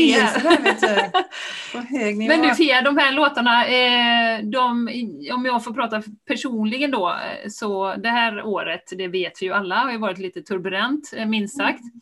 [0.81, 2.17] te.
[2.29, 4.89] Men du Fia, de här låtarna, eh, de,
[5.35, 9.53] om jag får prata personligen då, eh, så det här året, det vet vi ju
[9.53, 11.81] alla, har ju varit lite turbulent, eh, minst sagt.
[11.81, 12.01] Mm.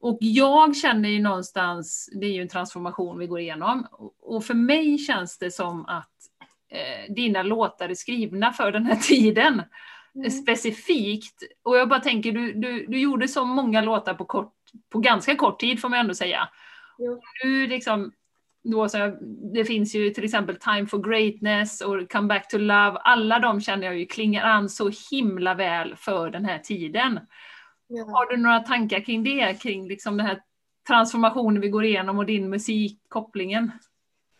[0.00, 3.86] Och jag känner ju någonstans, det är ju en transformation vi går igenom,
[4.22, 6.10] och för mig känns det som att
[6.70, 9.62] eh, dina låtar är skrivna för den här tiden.
[10.16, 10.30] Mm.
[10.30, 11.42] specifikt.
[11.62, 14.54] Och jag bara tänker, du, du, du gjorde så många låtar på, kort,
[14.88, 16.48] på ganska kort tid får man ändå säga.
[16.98, 17.20] Jo.
[17.42, 18.12] Du liksom,
[18.62, 19.16] då så,
[19.54, 22.98] det finns ju till exempel Time for Greatness och Come Back to Love.
[22.98, 27.20] Alla de känner jag ju klingar an så himla väl för den här tiden.
[27.88, 28.04] Ja.
[28.04, 29.62] Har du några tankar kring det?
[29.62, 30.40] Kring liksom den här
[30.86, 33.72] transformationen vi går igenom och din musikkopplingen?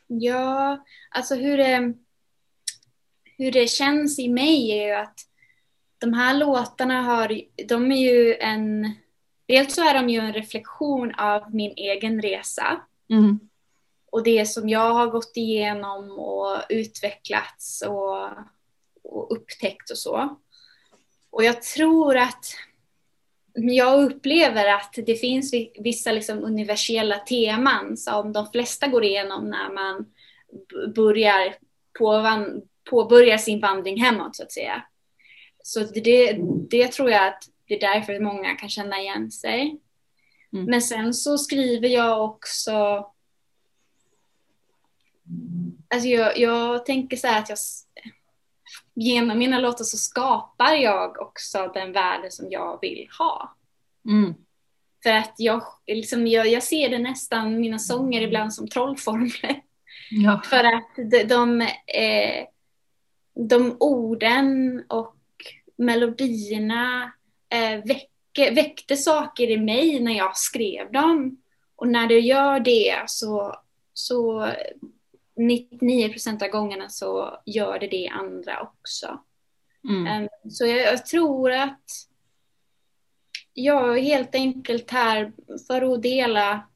[0.06, 1.94] Ja, alltså hur det,
[3.38, 5.20] hur det känns i mig är ju att
[5.98, 8.94] de här låtarna har, de är ju en,
[9.46, 12.80] dels så är de ju en reflektion av min egen resa.
[13.10, 13.40] Mm.
[14.10, 18.28] Och det som jag har gått igenom och utvecklats och,
[19.02, 20.36] och upptäckt och så.
[21.30, 22.46] Och jag tror att
[23.54, 29.72] jag upplever att det finns vissa liksom universella teman som de flesta går igenom när
[29.72, 30.06] man
[30.94, 31.56] börjar
[32.90, 34.82] påbörja sin vandring hemåt så att säga.
[35.66, 36.38] Så det,
[36.70, 39.80] det tror jag att det är därför många kan känna igen sig.
[40.52, 40.64] Mm.
[40.64, 43.06] Men sen så skriver jag också
[45.88, 47.58] Alltså jag, jag tänker så här att jag
[48.94, 53.56] genom mina låtar så skapar jag också den världen som jag vill ha.
[54.08, 54.34] Mm.
[55.02, 59.62] För att jag, liksom, jag, jag ser det nästan, mina sånger ibland som trollformler.
[60.10, 60.42] Ja.
[60.44, 62.46] För att de, de, eh,
[63.34, 65.15] de orden och
[65.76, 67.12] melodierna
[67.48, 71.42] eh, väcke, väckte saker i mig när jag skrev dem.
[71.76, 73.54] Och när det gör det så,
[73.92, 74.48] så
[75.36, 79.20] 99 procent av gångerna så gör det det andra också.
[79.88, 80.22] Mm.
[80.22, 81.90] Um, så jag, jag, tror att
[83.52, 85.32] jag helt enkelt här
[85.66, 86.68] för att dela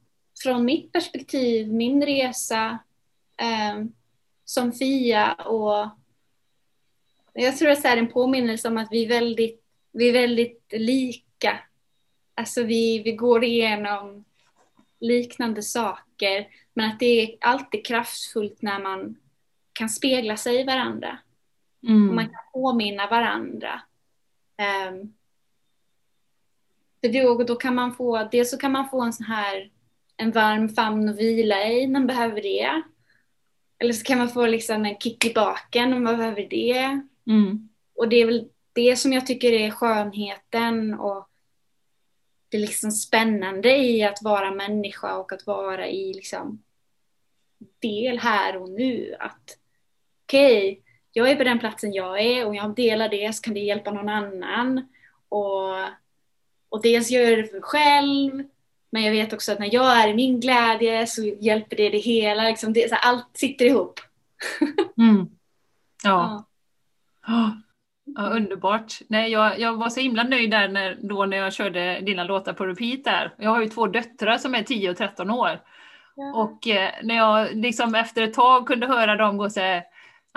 [0.42, 2.78] från mitt perspektiv, min resa
[3.76, 3.92] um,
[4.44, 5.88] som Fia och
[7.42, 10.72] jag tror att det är en påminnelse om att vi är väldigt, vi är väldigt
[10.72, 11.61] lika.
[12.35, 14.24] Alltså vi, vi går igenom
[15.00, 16.48] liknande saker.
[16.74, 19.16] Men att det är alltid kraftfullt när man
[19.72, 21.18] kan spegla sig i varandra.
[21.88, 22.09] Mm.
[22.09, 23.81] Och man kan påminna varandra.
[24.90, 25.14] Um,
[27.00, 29.70] för då, då kan man få, dels så kan man få en sån här
[30.16, 32.83] en varm famn att vila i när man behöver det.
[33.79, 37.00] Eller så kan man få liksom en kick i baken om man behöver det.
[37.26, 37.68] Mm.
[37.94, 41.28] Och det är väl det som jag tycker är skönheten och
[42.48, 46.62] det liksom spännande i att vara människa och att vara i liksom
[47.83, 49.16] del här och nu.
[49.18, 49.59] Att
[50.24, 53.54] okej, okay, jag är på den platsen jag är och jag delar det så kan
[53.54, 54.88] det hjälpa någon annan.
[55.28, 55.74] Och,
[56.68, 58.44] och dels gör jag det för mig själv
[58.90, 61.98] men jag vet också att när jag är i min glädje så hjälper det det
[61.98, 62.42] hela.
[62.42, 64.00] Liksom det, så allt sitter ihop.
[64.96, 65.28] Mm.
[66.04, 66.11] Ja.
[66.11, 66.44] ja.
[68.16, 68.98] Ja, underbart.
[69.08, 72.52] Nej, jag, jag var så himla nöjd där när, då när jag körde dina låtar
[72.52, 73.34] på repeat där.
[73.38, 75.60] Jag har ju två döttrar som är 10 och 13 år.
[76.16, 76.34] Ja.
[76.34, 79.82] Och eh, när jag liksom efter ett tag kunde höra dem gå så här,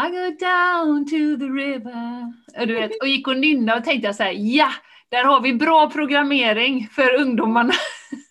[0.07, 2.33] I go down to the river.
[2.65, 4.69] Du vet, och gick och nynnade och tänkte jag så här, ja,
[5.13, 7.73] där har vi bra programmering för ungdomarna.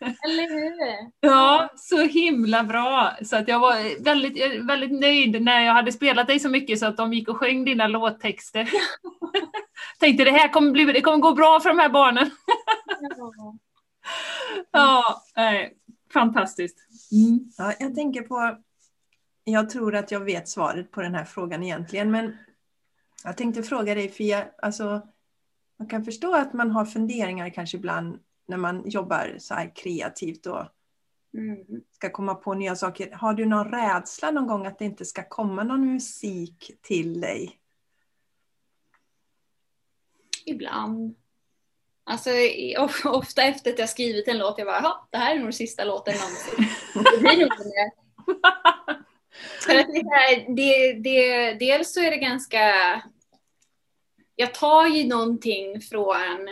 [0.00, 1.10] Eller hur?
[1.20, 3.16] Ja, så himla bra.
[3.22, 6.86] Så att jag var väldigt, väldigt nöjd när jag hade spelat dig så mycket så
[6.86, 8.70] att de gick och sjöng dina låttexter.
[10.00, 12.30] Tänkte det här kommer, bli, det kommer gå bra för de här barnen.
[14.72, 15.74] ja, nej,
[16.12, 16.78] fantastiskt.
[17.12, 17.40] Mm.
[17.58, 18.58] Ja, jag tänker på,
[19.44, 22.36] jag tror att jag vet svaret på den här frågan egentligen, men
[23.24, 25.02] jag tänkte fråga dig Fia, alltså
[25.82, 28.18] man kan förstå att man har funderingar kanske ibland
[28.48, 30.66] när man jobbar så här kreativt och
[31.34, 31.82] mm.
[31.92, 33.10] ska komma på nya saker.
[33.12, 37.58] Har du någon rädsla någon gång att det inte ska komma någon musik till dig?
[40.46, 41.14] Ibland.
[42.04, 42.30] Alltså
[43.04, 45.84] ofta efter att jag skrivit en låt, jag bara, ja, det här är nog sista
[45.84, 46.68] låten någonsin.
[46.94, 47.52] det blir nog
[49.66, 52.64] För att det, det, det, dels så är det ganska
[54.36, 56.48] jag tar ju någonting från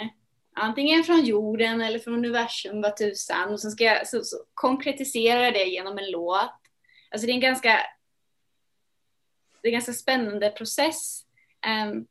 [0.55, 5.51] antingen från jorden eller från universum, vad tusan, och sen ska jag så, så konkretisera
[5.51, 6.51] det genom en låt.
[7.11, 7.81] Alltså det är en ganska,
[9.63, 11.25] det är en ganska spännande process.
[11.67, 12.07] Um,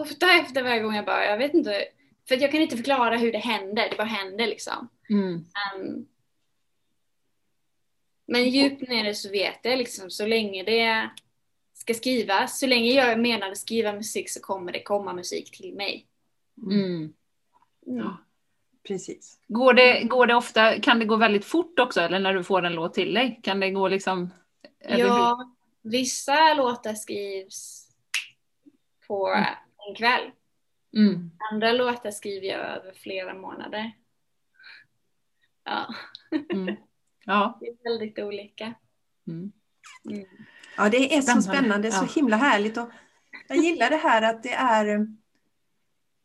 [0.00, 1.84] ofta efter varje gång jag bara, jag vet inte,
[2.28, 4.88] för jag kan inte förklara hur det händer, det bara händer liksom.
[5.10, 5.34] Mm.
[5.34, 6.08] Um,
[8.26, 11.10] men djupt nere så vet jag liksom, så länge det
[11.88, 12.58] ska skrivas.
[12.58, 16.06] Så länge jag menar att skriva musik så kommer det komma musik till mig.
[16.62, 17.14] Mm.
[17.86, 17.98] Mm.
[17.98, 18.16] Ja,
[18.88, 19.38] precis.
[19.48, 22.64] Går det, går det ofta, kan det gå väldigt fort också eller när du får
[22.64, 23.40] en låt till dig?
[23.42, 24.30] Kan det gå liksom?
[24.78, 27.88] Ja, vissa låtar skrivs
[29.06, 29.44] på mm.
[29.88, 30.30] en kväll.
[30.96, 31.30] Mm.
[31.52, 33.92] Andra låtar skriver jag över flera månader.
[35.64, 35.94] Ja.
[36.52, 36.76] Mm.
[37.24, 37.58] ja.
[37.60, 38.74] Det är väldigt olika.
[39.26, 39.52] Mm.
[40.78, 41.42] Ja, det är spännande.
[41.42, 42.76] så spännande, så himla härligt.
[42.76, 42.88] Och
[43.48, 45.06] jag gillar det här att det är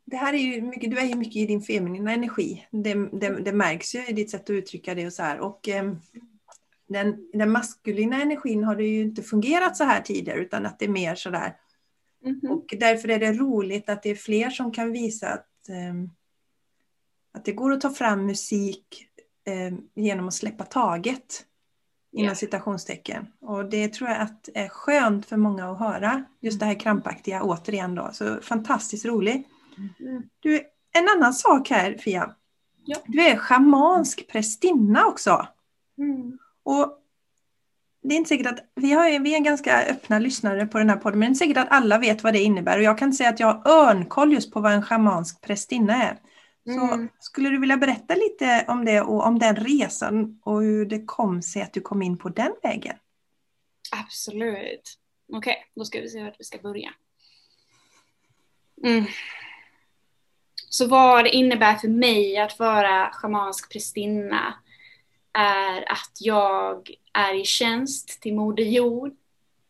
[0.05, 2.67] det här är ju mycket, du är ju mycket i din feminina energi.
[2.71, 5.39] Det, det, det märks ju i ditt sätt att uttrycka det och så här.
[5.39, 5.93] Och eh,
[6.87, 10.85] den, den maskulina energin har det ju inte fungerat så här tidigare utan att det
[10.85, 11.55] är mer så där.
[12.25, 12.49] Mm -hmm.
[12.49, 16.09] Och därför är det roligt att det är fler som kan visa att, eh,
[17.33, 19.07] att det går att ta fram musik
[19.45, 21.45] eh, genom att släppa taget
[22.13, 22.35] inom yeah.
[22.35, 23.27] citationstecken.
[23.41, 26.23] Och det tror jag att är skönt för många att höra.
[26.41, 28.09] Just det här krampaktiga återigen då.
[28.13, 29.47] Så fantastiskt roligt.
[29.99, 30.23] Mm.
[30.39, 30.61] Du,
[30.93, 32.35] en annan sak här Fia.
[32.85, 32.97] Ja.
[33.05, 35.47] Du är schamansk prästinna också.
[35.97, 36.37] Mm.
[36.63, 36.99] Och
[38.03, 40.97] det är inte säkert att, vi, har, vi är ganska öppna lyssnare på den här
[40.97, 42.77] podden, men det är inte säkert att alla vet vad det innebär.
[42.77, 46.17] Och jag kan säga att jag har örnkoll just på vad en schamansk prästinna är.
[46.65, 47.09] Så mm.
[47.19, 51.41] skulle du vilja berätta lite om det och om den resan och hur det kom
[51.41, 52.95] sig att du kom in på den vägen?
[53.91, 54.99] Absolut.
[55.33, 56.93] Okej, okay, då ska vi se vart vi ska börja.
[58.83, 59.05] Mm.
[60.69, 64.53] Så vad det innebär för mig att vara schamansk prästinna
[65.33, 69.15] är att jag är i tjänst till Moder Jord,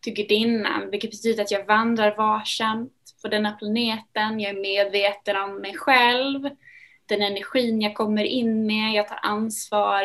[0.02, 4.40] till gudinnan, vilket betyder att jag vandrar varsamt på denna planeten.
[4.40, 6.50] Jag är medveten om mig själv,
[7.14, 10.04] den energin jag kommer in med, jag tar ansvar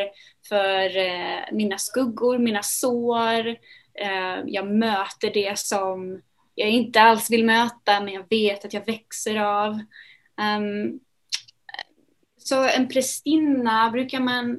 [0.48, 3.48] för eh, mina skuggor, mina sår,
[3.94, 6.22] eh, jag möter det som
[6.54, 9.72] jag inte alls vill möta men jag vet att jag växer av.
[10.58, 11.00] Um,
[12.36, 14.58] så en prästinna brukar man,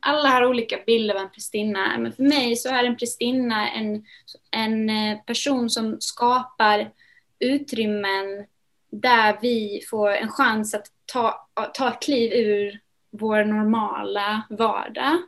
[0.00, 4.04] alla har olika bilder av en prästinna, men för mig så är en prästinna en,
[4.50, 6.90] en eh, person som skapar
[7.38, 8.46] utrymmen
[8.90, 15.22] där vi får en chans att ta, ta ett kliv ur vår normala vardag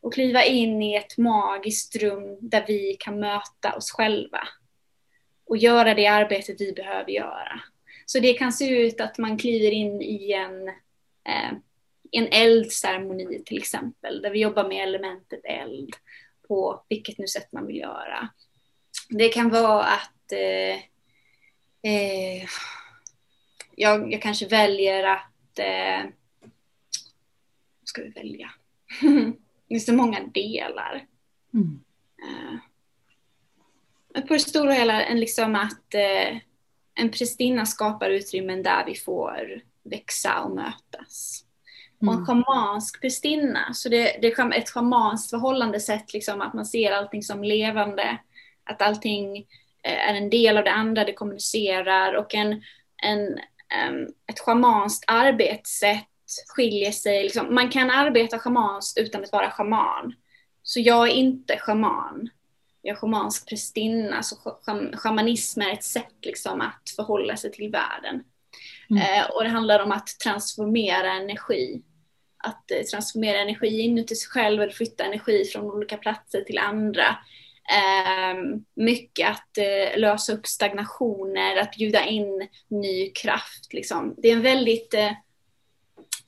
[0.00, 4.48] och kliva in i ett magiskt rum där vi kan möta oss själva
[5.46, 7.60] och göra det arbetet vi behöver göra.
[8.06, 10.68] Så det kan se ut att man kliver in i en,
[11.28, 11.52] eh,
[12.10, 15.96] en eldceremoni till exempel, där vi jobbar med elementet eld
[16.48, 18.28] på vilket nu sätt man vill göra.
[19.08, 20.76] Det kan vara att eh,
[21.92, 22.48] eh,
[23.76, 25.58] jag, jag kanske väljer att...
[25.58, 26.04] Eh,
[27.80, 28.50] vad ska vi välja?
[29.68, 31.06] det är så många delar.
[31.54, 31.80] Mm.
[32.22, 32.58] Eh,
[34.20, 36.36] på det stora hela, en liksom att eh,
[36.94, 41.44] en prästinna skapar utrymmen där vi får växa och mötas.
[42.02, 42.08] Mm.
[42.08, 42.44] Och en mm.
[42.44, 47.22] schamansk prästinna, så det, det är ett schamanskt förhållande sätt liksom att man ser allting
[47.22, 48.18] som levande,
[48.64, 49.36] att allting
[49.82, 52.62] eh, är en del av det andra, det kommunicerar och en,
[53.02, 53.38] en
[54.30, 56.08] ett schamanskt arbetssätt
[56.48, 57.22] skiljer sig.
[57.22, 60.14] Liksom, man kan arbeta schamanskt utan att vara schaman.
[60.62, 62.30] Så jag är inte schaman.
[62.82, 64.36] jag är schamansk prästinna, så
[64.92, 68.24] shamanism är ett sätt liksom att förhålla sig till världen.
[68.90, 69.02] Mm.
[69.02, 71.82] Eh, och det handlar om att transformera energi.
[72.44, 77.16] Att eh, transformera energi inuti sig själv eller flytta energi från olika platser till andra.
[77.70, 83.72] Eh, mycket att eh, lösa upp stagnationer, att bjuda in ny kraft.
[83.72, 84.14] Liksom.
[84.18, 85.12] Det är en väldigt eh,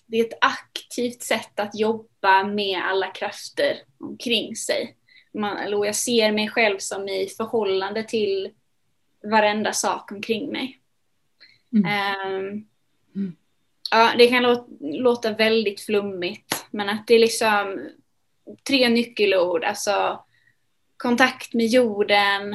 [0.06, 4.96] det är ett aktivt sätt att jobba med alla krafter omkring sig.
[5.32, 8.50] Man, eller jag ser mig själv som i förhållande till
[9.22, 10.80] varenda sak omkring mig.
[11.72, 12.26] Mm.
[12.26, 12.66] Um,
[13.14, 13.36] mm.
[13.90, 17.80] Ja, det kan låta, låta väldigt flummigt, men att det är liksom
[18.68, 20.24] tre nyckelord, alltså
[20.96, 22.52] kontakt med jorden,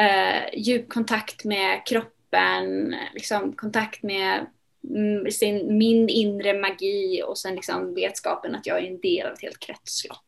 [0.00, 4.46] uh, djup kontakt med kroppen, liksom kontakt med
[4.90, 9.32] Mm, sin, min inre magi och sen liksom vetskapen att jag är en del av
[9.32, 10.18] ett helt kretslopp.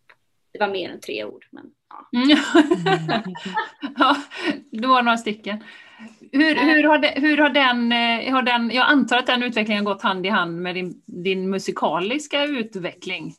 [0.52, 1.46] Det var mer än tre ord.
[1.50, 2.18] Men, ja.
[2.18, 2.38] Mm.
[3.98, 4.16] ja,
[4.70, 5.64] det var några stycken.
[6.32, 9.84] Hur, hur, har, det, hur har, den, eh, har den, jag antar att den utvecklingen
[9.84, 13.34] gått hand i hand med din, din musikaliska utveckling.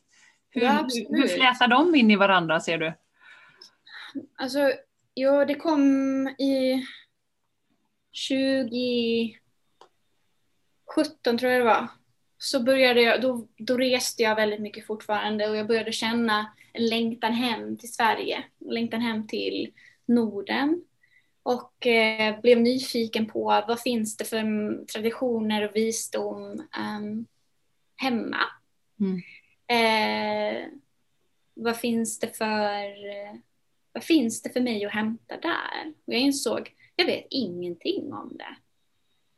[0.50, 2.92] Hur, ja, hur flätar de in i varandra ser du?
[4.34, 4.72] Alltså,
[5.14, 6.86] ja det kom i
[8.12, 9.40] 20
[10.94, 11.88] 17 tror jag det var,
[12.38, 16.86] så började jag, då, då reste jag väldigt mycket fortfarande och jag började känna en
[16.86, 19.72] längtan hem till Sverige, längtan hem till
[20.06, 20.84] Norden.
[21.42, 27.26] Och eh, blev nyfiken på vad finns det för traditioner och visdom um,
[27.96, 28.40] hemma.
[29.00, 29.22] Mm.
[29.66, 30.66] Eh,
[31.54, 32.94] vad finns det för
[33.92, 35.92] vad finns det för mig att hämta där?
[36.06, 38.56] Och jag insåg, jag vet ingenting om det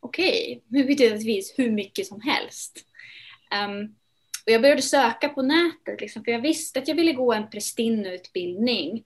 [0.02, 2.78] okej, okay, givetvis hur mycket som helst.
[3.66, 3.94] Um,
[4.46, 7.50] och jag började söka på nätet, liksom, för jag visste att jag ville gå en
[7.50, 9.04] prästinneutbildning.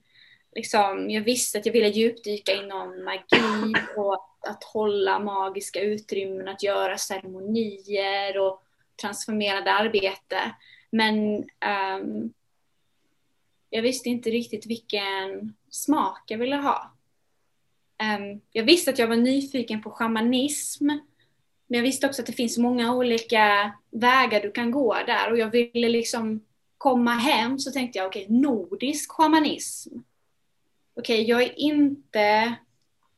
[0.54, 6.62] Liksom, jag visste att jag ville djupdyka inom magi och att hålla magiska utrymmen, att
[6.62, 8.62] göra ceremonier och
[9.00, 10.54] transformerande arbete.
[10.90, 11.44] Men
[11.98, 12.32] um,
[13.76, 16.92] jag visste inte riktigt vilken smak jag ville ha.
[18.02, 20.86] Um, jag visste att jag var nyfiken på shamanism.
[21.66, 25.38] Men jag visste också att det finns många olika vägar du kan gå där och
[25.38, 26.44] jag ville liksom
[26.78, 29.98] komma hem så tänkte jag okej, okay, nordisk shamanism.
[30.94, 32.54] Okej, okay, jag är inte,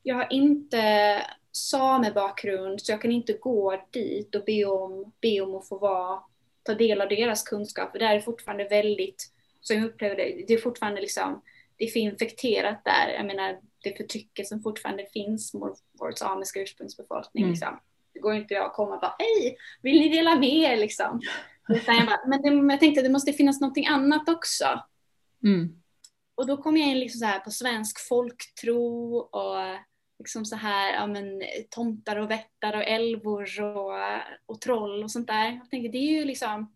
[0.02, 5.54] jag har inte samebakgrund så jag kan inte gå dit och be om, be om
[5.54, 6.22] att få vara,
[6.62, 7.92] ta del av deras kunskap.
[7.92, 11.42] Det det är fortfarande väldigt, som jag upplever det, det är fortfarande liksom,
[11.76, 13.08] det är för infekterat där.
[13.08, 17.42] Jag menar, det förtrycket som fortfarande finns mot vår samiska ursprungsbefolkning.
[17.42, 17.52] Mm.
[17.52, 17.80] Liksom.
[18.14, 21.20] Det går inte att komma och bara hej, vill ni dela med er liksom?
[21.68, 24.82] jag bara, men det, jag tänkte att det måste finnas någonting annat också.
[25.44, 25.82] Mm.
[26.34, 29.78] Och då kom jag in liksom så här på svensk folktro och
[30.18, 33.92] liksom så här, ja men tomtar och vättar och älvor och,
[34.46, 35.50] och troll och sånt där.
[35.50, 36.74] Jag tänkte det är ju liksom,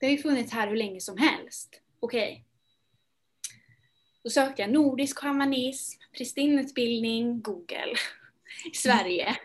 [0.00, 1.80] det har ju funnits här hur länge som helst.
[2.00, 2.44] Okej, okay.
[4.24, 7.94] Då sökte jag nordisk shamanism, pristinutbildning, Google,
[8.72, 9.36] i Sverige.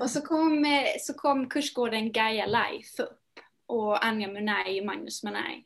[0.00, 0.66] Och så kom,
[1.00, 5.64] så kom kursgården Gaia Life upp och Anja Munay och Magnus Munay.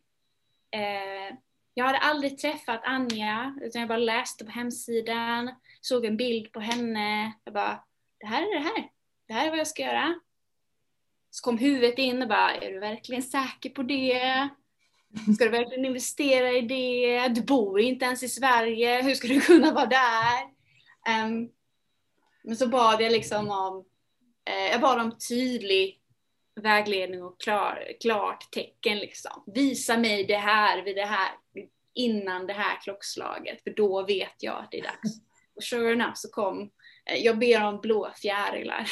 [0.70, 1.36] Eh,
[1.74, 6.60] jag hade aldrig träffat Anja, utan jag bara läste på hemsidan, såg en bild på
[6.60, 7.32] henne.
[7.44, 7.84] Jag bara,
[8.20, 8.90] det här är det här.
[9.26, 10.20] Det här är vad jag ska göra.
[11.30, 14.48] Så kom huvudet in och bara, är du verkligen säker på det?
[15.34, 17.28] Ska du verkligen investera i det?
[17.28, 20.42] Du bor inte ens i Sverige, hur ska du kunna vara där?
[21.24, 21.50] Um,
[22.44, 23.76] men så bad jag liksom om,
[24.50, 26.00] uh, jag bad om tydlig
[26.60, 29.44] vägledning och klar, klart tecken liksom.
[29.54, 31.30] Visa mig det här vid det här,
[31.94, 35.20] innan det här klockslaget, för då vet jag att det är dags.
[35.56, 38.90] Och sure enough så kom, uh, jag ber om blå fjärilar.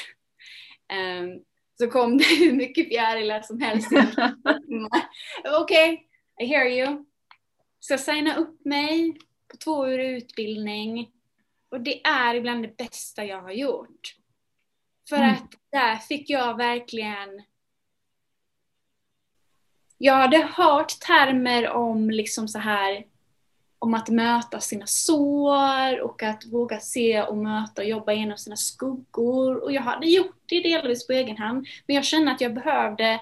[1.20, 1.45] Um,
[1.81, 3.89] så kom det hur mycket fjärilar som helst.
[5.45, 5.99] Okej, okay,
[6.41, 7.05] i hear you.
[7.81, 9.18] Så jag signa upp mig
[9.51, 11.11] på två år utbildning.
[11.70, 14.14] Och det är ibland det bästa jag har gjort.
[15.09, 15.31] För mm.
[15.31, 17.43] att där fick jag verkligen
[19.99, 23.05] jag hade hört termer om liksom så här
[23.79, 28.57] om att möta sina sår och att våga se och möta och jobba igenom sina
[28.57, 29.64] skuggor.
[29.64, 31.66] Och jag hade gjort det delvis på egen hand.
[31.87, 33.20] Men jag kände att jag behövde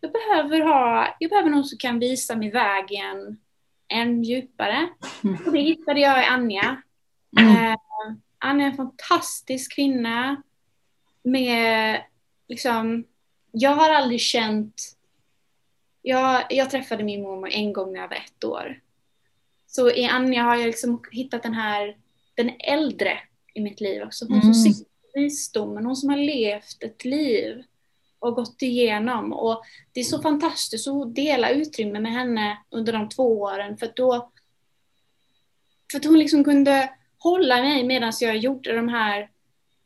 [0.00, 3.38] jag behöver ha, jag behöver någon som kan visa mig vägen
[3.88, 4.88] än djupare.
[5.24, 5.46] Mm.
[5.46, 6.82] Och det hittade jag i Anja.
[7.40, 7.72] Mm.
[7.72, 7.78] Eh,
[8.38, 10.42] Anja är en fantastisk kvinna
[11.22, 12.02] med
[12.48, 13.04] liksom,
[13.52, 14.96] jag har aldrig känt,
[16.02, 18.80] jag, jag träffade min mormor en gång när jag var ett år.
[19.70, 21.96] Så i Anja har jag liksom hittat den här,
[22.34, 23.18] den äldre
[23.54, 24.24] i mitt liv också.
[24.24, 24.54] Hon Mm.
[24.54, 27.62] som sitter med visdomen, hon som har levt ett liv
[28.18, 29.32] och gått igenom.
[29.32, 29.62] Och
[29.92, 33.96] det är så fantastiskt att dela utrymme med henne under de två åren för att
[33.96, 34.30] då
[35.92, 39.30] för att hon liksom kunde hålla mig medan jag gjorde de här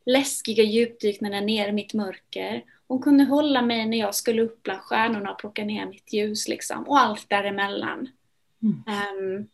[0.07, 2.65] läskiga djupdykningarna ner i mitt mörker.
[2.89, 6.49] Hon kunde hålla mig när jag skulle upp bland stjärnorna och plocka ner mitt ljus
[6.49, 6.89] liksom.
[6.89, 8.09] Och allt däremellan.
[8.63, 8.83] Mm.
[8.87, 9.49] Ehm,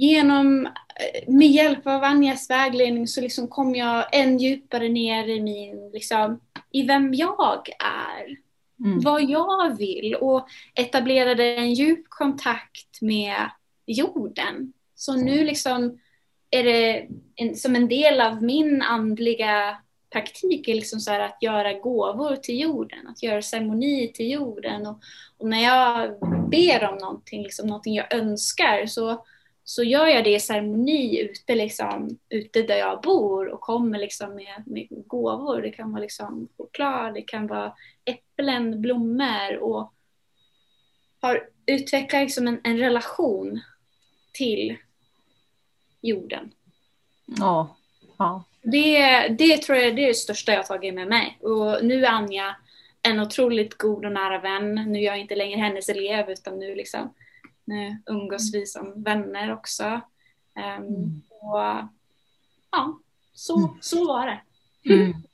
[0.00, 5.40] genom, eh, med hjälp av Anjas vägledning så liksom kom jag än djupare ner i
[5.40, 6.40] min, liksom,
[6.72, 8.36] i vem jag är.
[8.84, 9.00] Mm.
[9.00, 13.50] Vad jag vill och etablerade en djup kontakt med
[13.86, 14.72] jorden.
[14.94, 15.98] Så nu liksom
[16.50, 19.76] är det en, som en del av min andliga
[20.12, 24.86] praktik är liksom så att göra gåvor till jorden, att göra ceremoni till jorden.
[24.86, 25.00] Och,
[25.38, 26.20] och när jag
[26.50, 29.24] ber om någonting, liksom någonting jag önskar, så,
[29.64, 34.34] så gör jag det i ceremoni ute, liksom, ute där jag bor och kommer liksom
[34.34, 35.62] med, med gåvor.
[35.62, 37.72] Det kan vara liksom choklad, det kan vara
[38.04, 39.92] äpplen, blommor och
[41.20, 43.60] har utvecklat liksom en, en relation
[44.32, 44.76] till
[46.00, 46.50] jorden.
[47.26, 47.76] Ja.
[48.18, 48.44] ja.
[48.62, 51.38] Det, det tror jag det är det största jag tagit med mig.
[51.40, 52.56] Och nu är Anja
[53.02, 54.74] en otroligt god och nära vän.
[54.74, 57.14] Nu är jag inte längre hennes elev utan nu, liksom,
[57.70, 59.84] nu umgås vi som vänner också.
[60.56, 61.22] Ehm, Mm.
[61.40, 61.88] och,
[62.70, 62.98] ja,
[63.32, 63.70] så, Mm.
[63.80, 64.40] så var det.
[64.94, 65.14] Mm.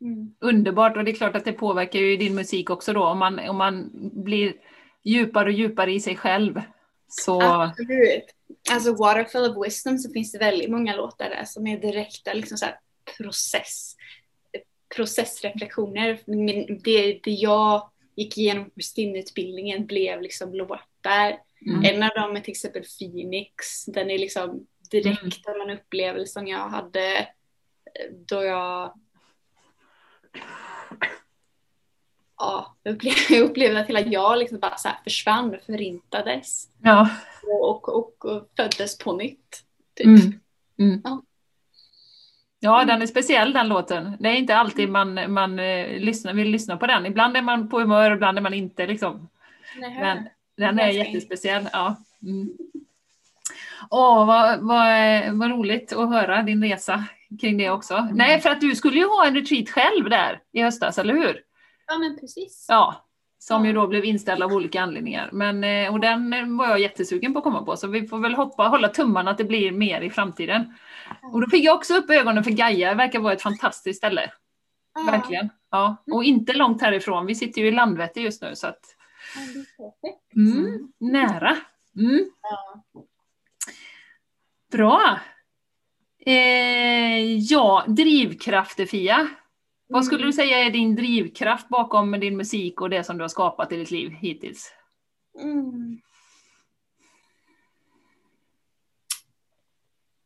[0.00, 0.34] Mm.
[0.40, 3.38] Underbart och det är klart att det påverkar ju din musik också då om man,
[3.38, 3.90] om man
[4.24, 4.54] blir
[5.02, 6.62] djupare och djupare i sig själv.
[7.08, 8.24] Så Absolut.
[8.70, 12.58] Alltså Waterfall of Wisdom så finns det väldigt många låtar där som är direkta liksom
[12.58, 12.66] så
[13.16, 13.96] process,
[14.96, 16.20] processreflektioner.
[16.26, 16.46] Men
[16.82, 20.82] det, det jag gick igenom på Kristinutbildningen blev liksom låtar.
[21.06, 21.84] Mm.
[21.84, 23.84] En av dem är till exempel Phoenix.
[23.84, 27.26] Den är liksom direkt av en upplevelse som jag hade eh,
[28.26, 28.92] då jag
[32.38, 37.10] Ja, jag upplevde, jag upplevde att hela jag liksom bara så försvann och förintades ja.
[37.42, 39.64] och, och, och föddes på nytt.
[39.94, 40.06] Typ.
[40.06, 40.40] Mm.
[40.78, 41.00] Mm.
[41.04, 41.22] Ja.
[42.60, 44.16] Ja, den är speciell den låten.
[44.20, 47.06] Det är inte alltid man, man eh, lyssnar, vill lyssna på den.
[47.06, 48.86] Ibland är man på humör, ibland är man inte.
[48.86, 49.28] Liksom.
[49.76, 50.00] Nej.
[50.00, 50.28] Men
[50.58, 51.68] den är jättespeciell.
[51.72, 51.96] Ja.
[52.22, 52.48] Mm.
[53.90, 54.86] Åh, vad, vad,
[55.32, 57.04] vad roligt att höra din resa
[57.40, 58.08] kring det också.
[58.12, 61.40] Nej, för att du skulle ju ha en retreat själv där i höstas, eller hur?
[61.86, 62.66] Ja men precis.
[62.68, 63.04] Ja,
[63.38, 65.30] som ju då blev inställd av olika anledningar.
[65.32, 68.34] Men, eh, och den var jag jättesugen på att komma på, så vi får väl
[68.34, 70.74] hoppa, hålla tummarna att det blir mer i framtiden.
[71.32, 74.30] Och då fick jag också upp ögonen för Gaia, det verkar vara ett fantastiskt ställe.
[75.06, 75.48] Verkligen.
[75.70, 75.96] Ja.
[76.12, 78.80] Och inte långt härifrån, vi sitter ju i Landvetter just nu så att
[79.34, 80.36] perfekt.
[80.36, 81.56] mm, nära.
[81.96, 82.30] Mm.
[84.72, 85.20] Bra!
[86.26, 89.28] Eh, ja, drivkrafter Fia.
[89.86, 90.26] Vad skulle Mm.
[90.28, 93.76] du säga är din drivkraft bakom din musik och det som du har skapat i
[93.76, 94.72] ditt liv hittills?
[95.42, 96.00] Mm.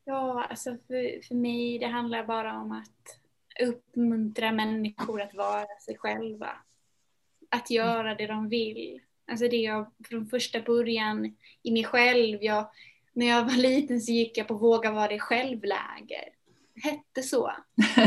[0.05, 3.21] Ja, alltså för, för mig det handlar bara om att
[3.69, 6.51] uppmuntra människor att vara sig själva.
[7.53, 9.01] Att göra det de vill.
[9.31, 12.43] Alltså det jag från första början i mig själv.
[12.43, 12.71] Jag,
[13.13, 16.29] när jag var liten så gick jag på Våga vara dig själv-läger.
[16.83, 17.53] Hette så.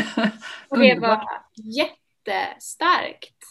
[0.70, 3.44] Och det var jättestarkt.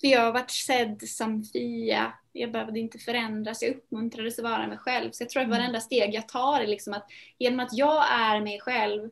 [0.00, 2.12] För jag varit sedd som Fia.
[2.32, 3.62] Jag behövde inte förändras.
[3.62, 5.10] Jag uppmuntrades att vara mig själv.
[5.12, 7.06] Så jag tror att varenda steg jag tar är liksom att
[7.38, 9.10] genom att jag är mig själv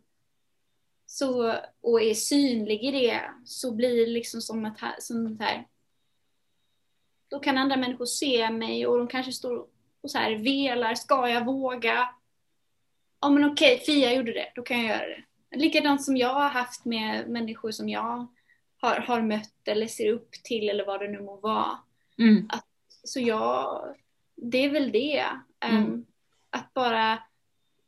[1.10, 5.66] så, och är synlig i det så blir det liksom som ett här, som här
[7.28, 9.66] då kan andra människor se mig och de kanske står
[10.00, 10.94] och så här velar.
[10.94, 12.08] Ska jag våga?
[13.20, 14.52] Ja men okej, Fia gjorde det.
[14.54, 15.24] Då kan jag göra det.
[15.56, 18.26] Likadant som jag har haft med människor som jag
[18.76, 21.78] har, har mött eller ser upp till eller vad det nu må vara.
[22.18, 22.48] Mm.
[23.04, 23.84] Så jag,
[24.36, 25.24] det är väl det.
[25.60, 26.06] Ehm, Mm.
[26.50, 27.18] Att bara,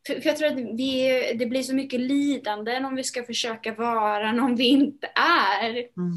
[0.06, 3.74] för, för jag tror att vi, det blir så mycket lidande om vi ska försöka
[3.74, 5.70] vara någon vi inte är.
[5.70, 6.12] Mm.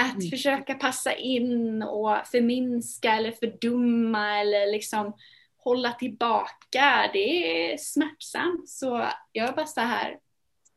[0.00, 0.30] Att Mm.
[0.30, 5.12] försöka passa in och förminska eller fördumma eller liksom
[5.56, 8.68] hålla tillbaka, det är smärtsamt.
[8.68, 10.18] Så jag är bara så här,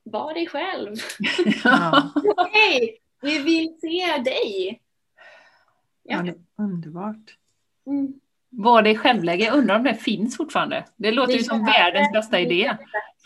[0.04, 0.96] var dig själv.
[1.64, 2.12] Ja.
[2.38, 4.82] Okej, vi vill se dig.
[6.04, 6.34] Ja, Ja.
[6.58, 7.38] underbart.
[7.88, 8.14] Mm.
[8.54, 10.86] Var dig självläge, jag undrar om det finns fortfarande?
[10.96, 12.20] Det låter ju Det som världens det.
[12.20, 12.78] bästa idé.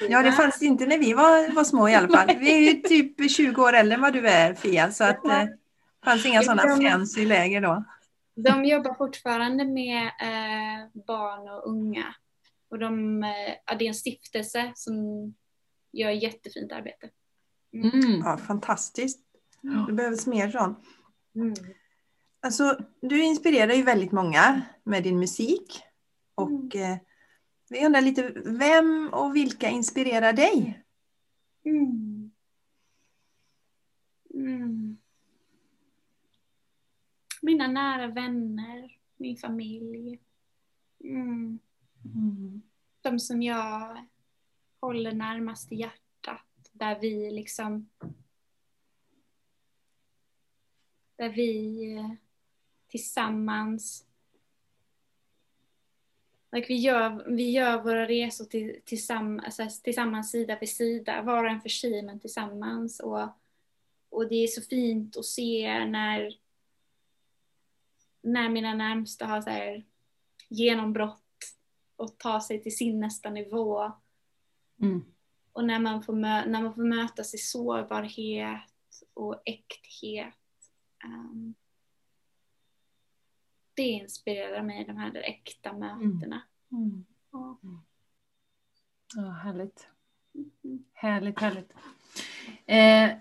[0.09, 2.35] Ja, det fanns inte när vi var, var små i alla fall.
[2.39, 5.39] Vi är ju typ 20 år äldre än vad du är Fia, så att eh,
[5.39, 5.57] det
[6.05, 7.83] fanns inga sådana fancy läger då.
[8.35, 12.05] De jobbar fortfarande med eh, barn och unga.
[12.69, 14.95] Och de, eh, det är en stiftelse som
[15.91, 17.09] gör jättefint arbete.
[17.73, 18.19] Mm.
[18.23, 19.19] Ja, fantastiskt.
[19.87, 20.79] Det behövs mer sånt.
[21.35, 21.53] Mm.
[22.45, 25.83] Alltså, du inspirerar ju väldigt många med din musik.
[26.35, 26.91] Och mm.
[26.91, 26.97] eh,
[27.69, 30.83] vi undrar lite, vem och vilka inspirerar dig?
[31.63, 32.31] Mm.
[34.33, 34.97] Mm.
[37.41, 40.19] Mina nära vänner, min familj.
[41.03, 41.59] Mm.
[42.15, 42.61] Mm.
[43.01, 44.05] De som jag
[44.81, 46.71] håller närmast i hjärtat.
[46.71, 47.89] Där vi liksom...
[51.17, 52.24] Där vi eh,
[52.97, 54.05] tillsammans
[56.55, 61.43] like vi, gör, vi gör våra resor till, tillsammans, alltså tillsammans sida vid sida, var
[61.43, 62.99] och en för sig men tillsammans.
[62.99, 63.29] Och,
[64.09, 66.33] och det är så fint att se när,
[68.21, 69.85] när mina närmsta har så här
[70.49, 71.21] genombrott
[71.95, 73.91] och tar sig till sin nästa nivå.
[74.81, 75.05] Mm.
[75.51, 78.71] Och när man, får mö- när man får mötas i sårbarhet
[79.13, 80.33] och äkthet.
[81.03, 81.55] Um,
[83.75, 86.41] det inspirerar mig, de här äkta mötena.
[86.71, 86.81] Mm.
[86.83, 87.05] Mm.
[87.31, 87.57] Ja.
[89.15, 89.87] ja, härligt.
[90.63, 90.83] Mm.
[90.93, 91.73] Härligt, härligt.
[92.65, 93.17] Eh,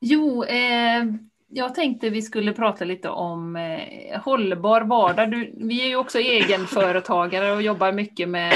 [0.00, 1.04] jo, eh,
[1.48, 5.30] jag tänkte vi skulle prata lite om eh, hållbar vardag.
[5.30, 8.54] Du, vi är ju också egenföretagare och jobbar mycket med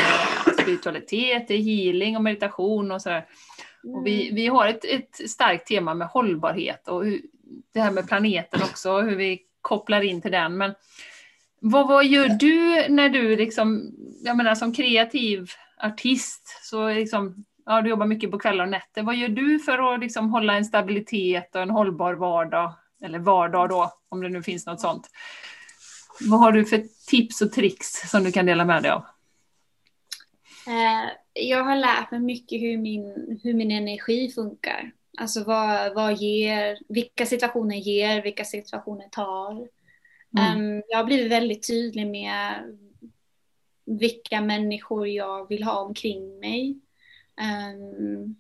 [0.63, 3.27] spiritualitet, healing och meditation och sådär.
[3.95, 7.23] Och vi, vi har ett, ett starkt tema med hållbarhet och hur,
[7.73, 10.57] det här med planeten också, hur vi kopplar in till den.
[10.57, 10.75] Men
[11.61, 13.95] vad, vad gör du när du liksom,
[14.25, 15.51] jag menar som kreativ
[15.83, 19.03] artist, så liksom, ja, du jobbar mycket på kvällar och nätter.
[19.03, 22.75] Vad gör du för att liksom hålla en stabilitet och en hållbar vardag?
[23.03, 25.11] Eller vardag då, om det nu finns något sånt.
[26.21, 29.05] Vad har du för tips och tricks som du kan dela med dig av?
[30.67, 34.93] Eh, jag har lärt mig mycket hur min, hur min energi funkar.
[35.17, 39.69] Alltså vad, vad ger, vilka situationer ger, vilka situationer tar.
[40.39, 40.61] Mm.
[40.61, 42.77] Um, jag har blivit väldigt tydlig med
[43.85, 46.77] vilka människor jag vill ha omkring mig.
[47.41, 48.37] Um,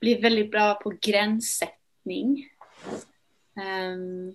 [0.00, 2.48] blir väldigt bra på gränssättning.
[3.56, 4.34] Um,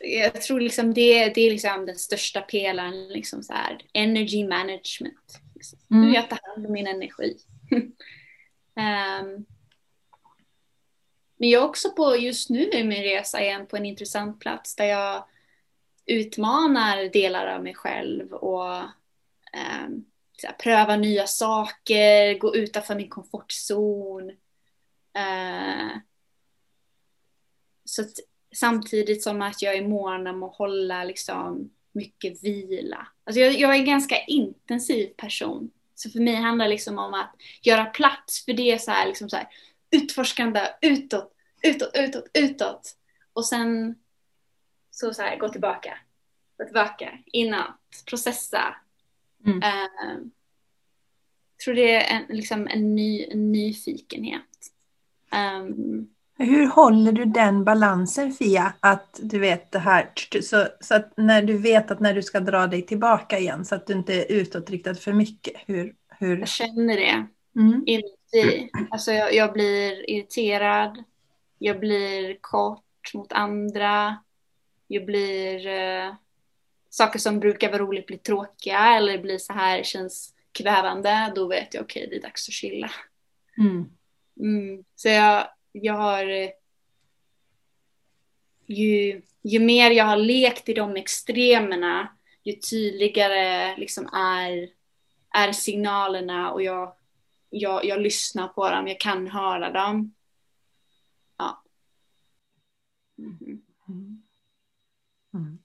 [0.00, 5.40] jag tror liksom det, det är liksom den största pelaren, liksom så här, energy management.
[5.54, 5.78] Liksom.
[5.90, 6.02] Mm.
[6.04, 7.36] Hur jag tar hand om min energi.
[7.70, 9.46] um,
[11.40, 14.76] Men jag är också på, just nu i min resa igen på en intressant plats
[14.76, 15.24] där jag
[16.06, 18.76] utmanar delar av mig själv och
[19.52, 19.88] eh,
[20.42, 24.30] här, pröva nya saker, gå utanför min komfortzon.
[25.16, 25.96] Eh,
[27.84, 28.12] så att,
[28.54, 33.06] samtidigt som att jag är mån om att hålla liksom, mycket vila.
[33.24, 35.70] Alltså jag, jag är en ganska intensiv person.
[35.94, 39.28] Så för mig handlar det liksom om att göra plats för det så här, liksom
[39.28, 39.48] så här,
[39.90, 41.32] utforskande, utåt,
[41.62, 42.96] utåt, utåt, utåt.
[43.32, 43.94] Och sen
[44.90, 45.98] så, så här, gå tillbaka,
[46.58, 48.76] gå tillbaka, inåt, processa.
[49.46, 49.56] Mm.
[49.56, 50.26] Uh,
[51.64, 54.42] tror det är en, liksom en, ny, en nyfikenhet.
[55.62, 58.72] Um, hur håller du den balansen Fia?
[58.80, 60.10] Att du vet det här,
[60.42, 63.74] så, så att när du vet att när du ska dra dig tillbaka igen så
[63.74, 65.54] att du inte är utåtriktad för mycket.
[65.66, 66.38] Hur, hur...
[66.38, 67.26] Jag känner det
[67.56, 67.84] mm.
[68.32, 68.70] Inuti.
[68.90, 71.04] Alltså jag, jag, blir irriterad.
[71.58, 74.18] Jag blir kort mot andra.
[74.86, 76.14] Jag blir uh,
[76.90, 81.32] saker som brukar vara roligt blir tråkiga eller blir så här känns kvävande.
[81.34, 82.90] Då vet jag okej, okay, det är dags att chilla.
[83.58, 83.90] Mm.
[84.40, 84.84] Mm.
[84.94, 86.50] Så jag, jag har eh,
[88.66, 92.08] ju, ju mer jag har lekt i de extremerna
[92.44, 94.68] ju tydligare liksom är,
[95.34, 96.92] är signalerna och jag,
[97.50, 100.14] jag, jag lyssnar på dem, jag kan höra dem.
[101.38, 101.62] Ja.
[103.18, 103.60] Mm.
[105.34, 105.58] Mm.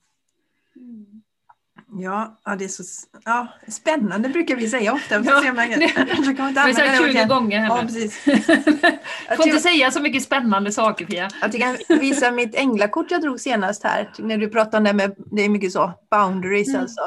[1.98, 2.84] Ja, ja, det är så
[3.26, 5.16] ja, spännande brukar vi säga ofta.
[5.16, 7.76] Ja, se om jag, jag kan inte vi har 20 gånger henne.
[7.76, 8.24] Ja, precis.
[9.38, 11.30] Får inte säga så mycket spännande saker Pia.
[11.42, 14.12] Jag kan visa mitt änglakort jag drog senast här.
[14.20, 16.82] När du pratade om det med, det är mycket så, boundaries mm.
[16.82, 17.02] alltså.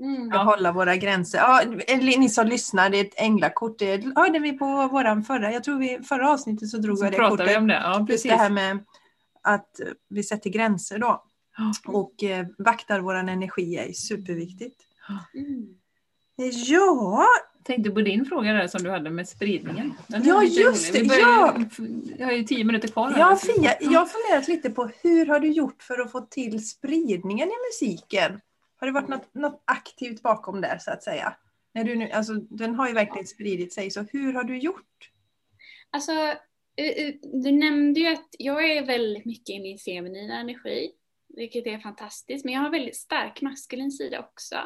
[0.00, 0.32] Mm.
[0.32, 1.38] Att hålla våra gränser.
[1.38, 1.62] Ja,
[1.96, 3.78] ni som lyssnar, det är ett änglakort.
[3.78, 7.12] Det hörde vi på våran förra, jag tror vi förra avsnittet så drog så jag
[7.12, 7.50] det kortet.
[7.50, 7.80] Vi om det.
[7.84, 8.24] Ja, precis.
[8.24, 8.78] Just det här med
[9.42, 11.24] att vi sätter gränser då.
[11.86, 14.82] Och eh, vaktar vår energi är superviktigt.
[15.34, 15.66] Mm.
[16.66, 17.26] Ja,
[17.64, 19.94] tänkte på din fråga där som du hade med spridningen.
[20.06, 21.54] Ja, just det, ja.
[22.18, 23.14] Jag har ju tio minuter kvar.
[23.18, 26.68] Ja, Fia, jag har funderat lite på hur har du gjort för att få till
[26.68, 28.40] spridningen i musiken?
[28.80, 31.36] Har det varit något, något aktivt bakom där så att säga?
[31.74, 35.10] När du nu, alltså, den har ju verkligen spridit sig, så hur har du gjort?
[35.90, 36.12] Alltså,
[36.76, 40.90] eh, eh, du nämnde ju att jag är väldigt mycket i min feminina energi,
[41.28, 44.56] vilket är fantastiskt, men jag har väldigt stark maskulin sida också.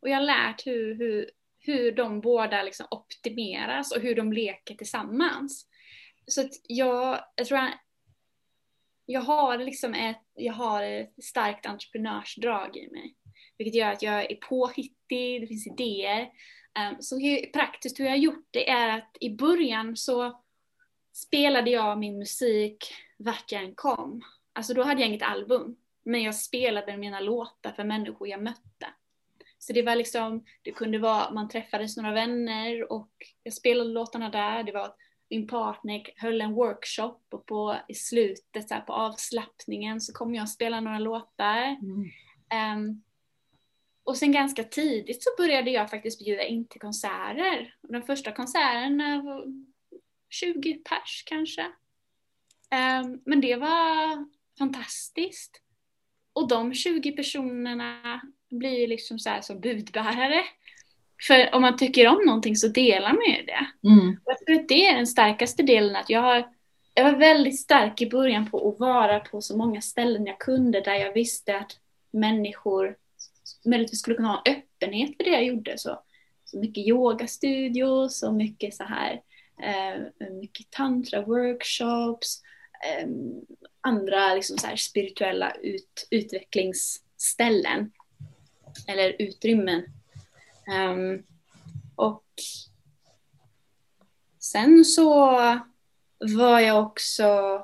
[0.00, 4.74] Och jag har lärt hur, hur, hur de båda liksom optimeras och hur de leker
[4.74, 5.66] tillsammans.
[6.26, 7.80] Så att jag, jag tror att
[9.06, 13.16] jag har liksom ett, jag har ett starkt entreprenörsdrag i mig.
[13.58, 16.30] Vilket gör att jag är påhittig, det finns idéer.
[16.90, 17.20] Um, så
[17.52, 20.42] praktiskt hur jag har gjort det är att i början så
[21.12, 24.22] spelade jag min musik vart jag än kom.
[24.52, 25.76] Alltså då hade jag inget album.
[26.04, 28.86] Men jag spelade mina låtar för människor jag mötte.
[29.58, 34.30] Så det var liksom, det kunde vara, man träffades några vänner och jag spelade låtarna
[34.30, 34.62] där.
[34.62, 34.96] Det var att
[35.30, 40.42] min partner höll en workshop och på, i slutet så på avslappningen så kom jag
[40.42, 41.76] att spela några låtar.
[42.50, 43.02] Ehm,
[44.06, 47.74] och sen ganska tidigt så började jag faktiskt bjuda in till konserter.
[47.82, 49.44] Och Den första konserten eh, var
[50.30, 51.62] 20 pers kanske.
[52.70, 54.26] Ehm, men det var
[54.58, 55.60] fantastiskt.
[56.32, 60.44] Och de 20 personerna blir liksom så här som budbärare.
[61.26, 63.66] För om man tycker om någonting så delar man ju det.
[63.88, 64.20] Mm.
[64.24, 65.96] Jag tror att det är den starkaste delen.
[65.96, 66.48] Att jag, har,
[66.94, 70.80] jag var väldigt stark i början på att vara på så många ställen jag kunde
[70.80, 71.72] där jag visste att
[72.10, 72.96] människor
[73.64, 75.78] möjligtvis skulle kunna ha en öppenhet för det jag gjorde.
[75.78, 76.02] Så,
[76.44, 79.22] så mycket yogastudios och mycket så här
[79.62, 82.42] eh, mycket tantra-workshops,
[82.84, 83.08] eh,
[83.80, 87.92] andra liksom så här spirituella ut, utvecklingsställen
[88.88, 89.82] eller utrymmen.
[90.90, 91.22] Um,
[91.96, 92.24] och
[94.38, 95.30] sen så
[96.18, 97.60] var jag också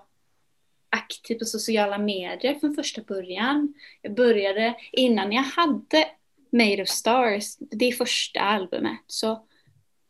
[0.92, 3.74] aktiv på sociala medier från första början.
[4.02, 6.08] Jag började innan jag hade
[6.50, 9.46] Made of Stars, det första albumet, så,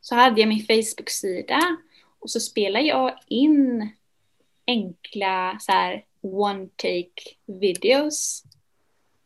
[0.01, 1.77] så hade jag min Facebook-sida
[2.19, 3.89] och så spelade jag in
[4.67, 8.43] enkla så här one-take videos.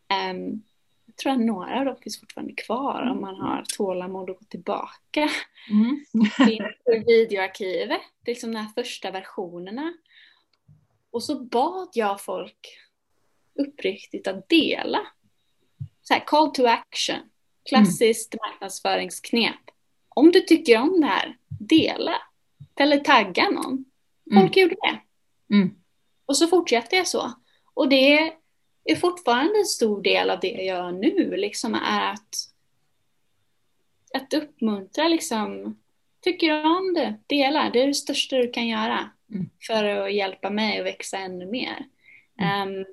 [0.08, 0.62] Ehm,
[1.06, 4.44] jag tror att några av dem finns fortfarande kvar om man har tålamod att gå
[4.44, 5.30] tillbaka
[5.70, 6.04] Mm.
[6.50, 8.00] in i videoarkivet.
[8.22, 9.92] Det är liksom de här första versionerna.
[11.16, 12.78] Och så bad jag folk
[13.58, 15.06] uppriktigt att dela.
[16.02, 17.16] Så här, call to action.
[17.68, 19.56] Klassiskt marknadsföringsknep.
[20.08, 22.22] Om du tycker om det här, dela.
[22.80, 23.84] Eller tagga någon.
[24.34, 25.00] Folk gjorde det.
[25.54, 25.74] Mm.
[26.26, 27.32] Och så fortsätter jag så.
[27.74, 28.32] Och det
[28.84, 32.34] är fortfarande en stor del av det jag gör nu, liksom är att,
[34.14, 35.76] att uppmuntra liksom,
[36.20, 37.70] tycker du om det, dela.
[37.70, 39.50] Det är det största du kan göra Mm.
[39.66, 41.86] för att hjälpa mig att växa ännu mer.
[42.40, 42.84] Ehm,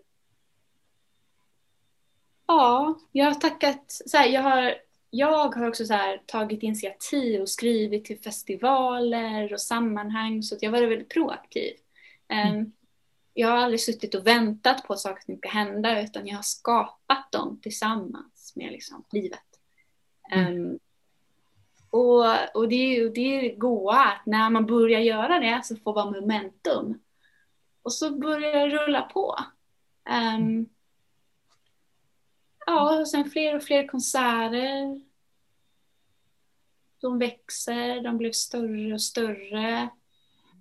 [2.47, 4.75] ja, jag har tackat, så här, jag har
[5.15, 10.71] jag har också så här, tagit initiativ och skrivit till festivaler och sammanhang så jag
[10.71, 11.73] har varit väldigt proaktiv.
[12.27, 12.71] Ehm,
[13.33, 17.31] jag har aldrig suttit och väntat på saker ting ska hända utan jag har skapat
[17.31, 19.39] dem tillsammans med liksom, livet.
[20.31, 20.79] Ehm,
[21.93, 25.61] och, och det är ju det, är det goa att när man börjar göra det
[25.63, 26.99] så får man momentum.
[27.81, 29.39] Och så börjar det rulla på.
[30.37, 30.69] Um,
[32.65, 35.01] ja, och sen fler och fler konserter.
[37.01, 39.89] De växer, de blev större och större.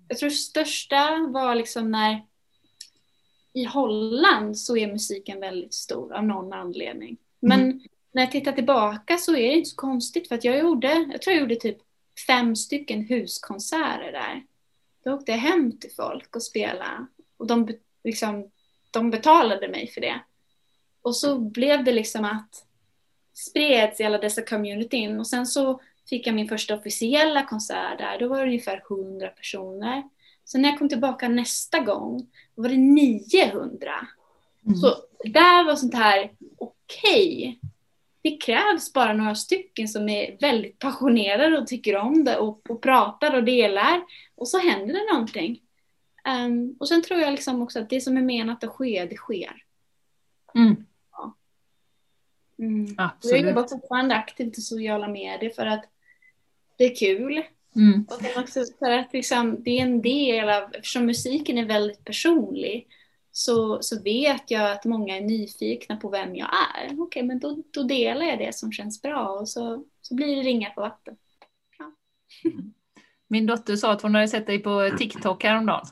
[0.07, 2.25] Jag tror det största var liksom när
[3.53, 7.17] i Holland så är musiken väldigt stor av någon anledning.
[7.39, 7.81] Men mm
[8.13, 11.21] när jag tittar tillbaka så är det inte så konstigt för att jag gjorde, jag
[11.21, 11.77] tror jag gjorde typ
[12.27, 14.43] fem stycken huskonserter där.
[15.03, 17.07] Då åkte jag hem till folk och spelade
[17.37, 17.69] och de,
[18.03, 18.51] liksom,
[18.91, 20.19] de betalade mig för det.
[21.01, 22.65] Och så blev det liksom att
[23.33, 28.19] spreds i alla dessa communityn och sen så fick jag min första officiella konsert där.
[28.19, 30.03] Då var det ungefär 100 personer.
[30.45, 34.07] Sen när jag kom tillbaka nästa gång då var det 900.
[34.65, 34.75] Mm.
[34.75, 37.59] Så där var sånt här, okej.
[38.23, 42.81] Det krävs bara några stycken som är väldigt passionerade och tycker om det och, och
[42.81, 44.01] pratar och delar.
[44.35, 45.61] Och så händer det någonting.
[46.25, 49.15] Ehm, och sen tror jag liksom också att det som är menat att ske, det
[49.15, 49.63] sker.
[50.55, 50.85] Mm.
[52.59, 52.95] Mm.
[52.97, 53.45] Jag Absolut.
[53.45, 55.85] jobbar fortfarande aktivt i sociala medier för att
[56.77, 57.43] det är kul.
[57.75, 58.05] Mm.
[58.09, 62.05] Och sen också för att liksom, det är en del av, eftersom musiken är väldigt
[62.05, 62.87] personlig,
[63.35, 67.01] så, så vet jag att många är nyfikna på vem jag är.
[67.01, 70.41] Okej, men då, då delar jag det som känns bra och så, så blir det
[70.41, 71.15] ringar på vatten.
[71.79, 71.91] Ja.
[73.27, 75.85] Min dotter sa att hon hade sett dig på TikTok häromdagen.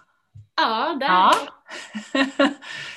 [0.55, 1.07] Ja, där.
[1.07, 1.33] Ja.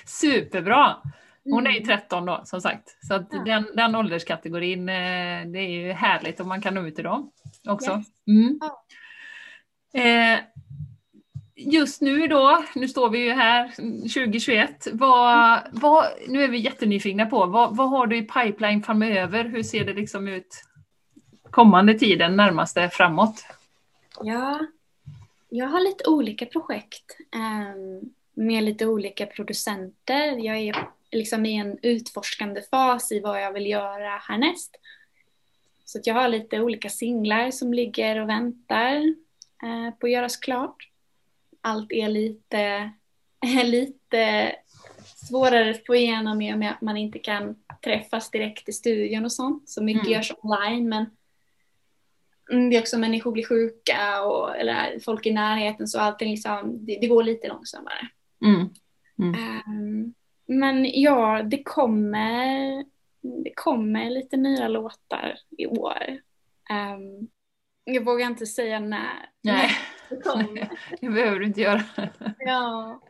[0.06, 0.96] Superbra!
[1.44, 1.86] Hon är ju Mm.
[1.98, 2.96] 13 då, som sagt.
[3.06, 3.42] Så att Ja.
[3.44, 7.30] den, den ålderskategorin, eh, det är ju härligt om man kan nå ut till dem
[7.68, 7.90] också.
[7.90, 8.06] Yes.
[8.26, 8.58] Mm.
[8.60, 8.84] Ja.
[10.00, 10.40] Eh,
[11.56, 17.26] just nu då, nu står vi ju här 2021, vad, vad, nu är vi jättenyfikna
[17.26, 19.44] på, vad, vad har du i pipeline framöver?
[19.44, 20.64] Hur ser det liksom ut
[21.50, 23.44] kommande tiden, närmaste framåt?
[24.20, 24.66] Ja,
[25.48, 28.00] jag har lite olika projekt ehm,
[28.34, 30.44] med lite olika producenter.
[30.44, 34.76] Jag är liksom i en utforskande fas i vad jag vill göra härnäst.
[35.84, 38.96] Så att jag har lite olika singlar som ligger och väntar
[39.62, 40.90] eh, på att göras klart.
[41.64, 42.92] Allt är lite,
[43.64, 44.52] lite
[45.28, 49.24] svårare att få igenom i och med att man inte kan träffas direkt i studion
[49.24, 49.68] och sånt.
[49.68, 50.12] Så mycket Mm.
[50.12, 51.06] görs online men
[52.50, 56.86] Mm, det är också människor blir sjuka och eller folk i närheten så allting liksom,
[56.86, 58.08] det, det går lite långsammare.
[58.44, 58.68] Mm.
[59.34, 60.14] Ehm,
[60.46, 62.84] men ja, det kommer,
[63.44, 66.20] det kommer lite nya låtar i år.
[66.70, 67.28] Ehm,
[67.84, 69.30] jag vågar inte säga när.
[69.42, 69.70] Nej.
[71.00, 71.82] Det behöver du inte göra.
[72.38, 73.00] Ja.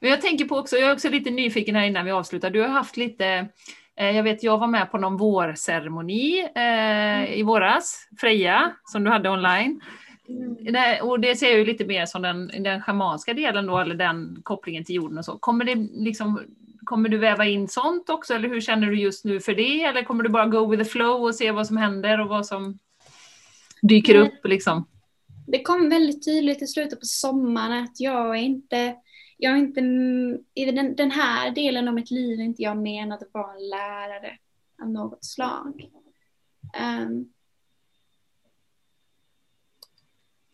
[0.00, 2.50] Men jag tänker på också, jag är också lite nyfiken här innan vi avslutar.
[2.50, 3.48] Du har haft lite,
[3.96, 9.10] eh, jag vet jag var med på någon vårceremoni eh, i våras, Freja, som du
[9.10, 9.80] hade online.
[10.28, 11.06] Mm.
[11.06, 14.40] Och det ser jag ju lite mer som den, den schamanska delen då, eller den
[14.42, 15.38] kopplingen till jorden och så.
[15.38, 16.40] Kommer det liksom
[16.84, 19.82] Kommer du väva in sånt också eller hur känner du just nu för det?
[19.82, 22.46] Eller kommer du bara go with the flow och se vad som händer och vad
[22.46, 22.78] som
[23.82, 24.28] dyker Nej.
[24.28, 24.86] upp liksom?
[25.46, 28.96] Det kom väldigt tydligt i slutet på sommaren att jag är inte,
[29.36, 29.80] jag är inte,
[30.54, 33.68] i den, den här delen av mitt liv är inte jag menad att vara en
[33.68, 34.38] lärare
[34.82, 35.90] av något slag.
[36.74, 37.32] Ehm,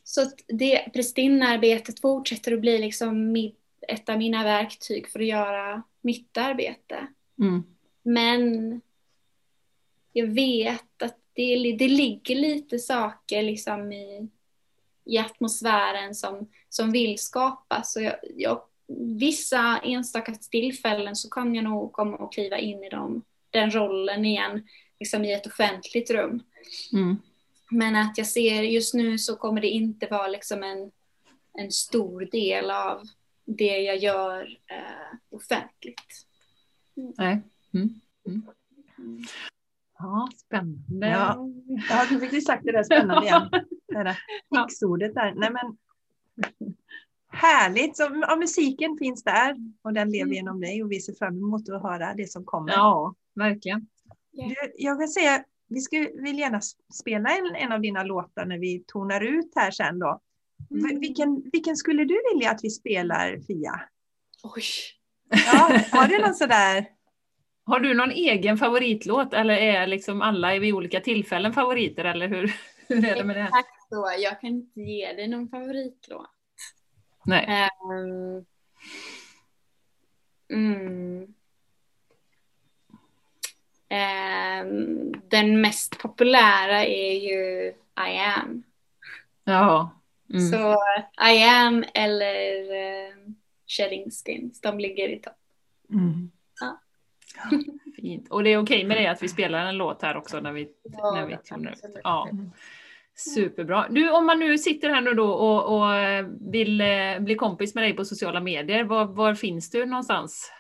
[0.05, 5.83] så det prästinnearbetet fortsätter att bli liksom mitt, ett av mina verktyg för att göra
[6.01, 7.07] mitt arbete.
[7.39, 7.63] Mm.
[8.03, 8.81] Men
[10.13, 14.29] jag vet att det, det ligger lite saker liksom i,
[15.05, 17.97] i atmosfären som, som vill skapas.
[17.97, 18.63] Och jag, jag,
[19.19, 24.25] vissa enstaka tillfällen så kan jag nog komma och kliva in i dem, den rollen
[24.25, 24.67] igen
[25.01, 26.43] liksom i ett offentligt rum.
[26.93, 27.17] Mm.
[27.71, 30.91] Men att jag ser just nu så kommer det inte vara liksom en,
[31.59, 33.03] en stor del av
[33.45, 36.27] det jag gör eh, offentligt.
[36.95, 37.43] Nej.
[37.75, 38.01] Mm.
[38.27, 38.43] Mm.
[38.99, 39.25] Mm.
[39.99, 41.09] Ja, spännande.
[41.09, 41.49] Ja.
[41.89, 43.51] Ja, nu fick du sagt det där spännande igen.
[43.93, 44.19] Det där
[44.57, 45.35] fixordet där.
[45.37, 45.77] Nej, men,
[47.33, 47.97] härligt!
[47.97, 51.69] Så, ja, musiken finns där och den lever genom dig och vi ser fram emot
[51.69, 52.73] att höra det som kommer.
[52.73, 53.87] Ja, verkligen.
[54.33, 56.61] Du, jag vill säga, vi skulle, vill gärna
[57.01, 60.21] spela en, en av dina låtar när vi tonar ut här sen då.
[60.71, 63.81] V- Vilken, vilken skulle du vilja att vi spelar Fia?
[64.43, 64.63] Oj!
[65.47, 66.87] Ja, har du någon sådär?
[67.65, 72.53] Har du någon egen favoritlåt eller är liksom alla vid olika tillfällen favoriter eller hur,
[72.95, 73.43] hur är det med det?
[73.43, 74.15] Exakt så.
[74.19, 76.31] Jag kan inte ge dig någon favoritlåt.
[77.25, 77.47] Nej.
[77.49, 78.45] Ehm,
[80.53, 81.35] mm.
[83.89, 87.69] Ehm, den mest populära är ju
[88.09, 88.63] I am.
[89.45, 89.91] Ja.
[90.31, 90.51] Mm.
[90.51, 90.77] Så
[91.31, 92.61] I am eller
[93.13, 93.37] um,
[93.67, 95.37] Shedding Skins, de ligger i topp.
[95.91, 96.31] Mm.
[97.97, 98.31] Fint.
[98.31, 100.69] Och det är okej med det att vi spelar en låt här också när vi,
[100.83, 101.85] Ja, när vi tonar ut.
[102.05, 102.29] Ja.
[103.17, 103.87] Superbra.
[103.91, 107.75] Du, om man nu sitter här nu då och, och eh, vill eh, bli kompis
[107.75, 110.51] med dig på sociala medier, var, var finns du någonstans?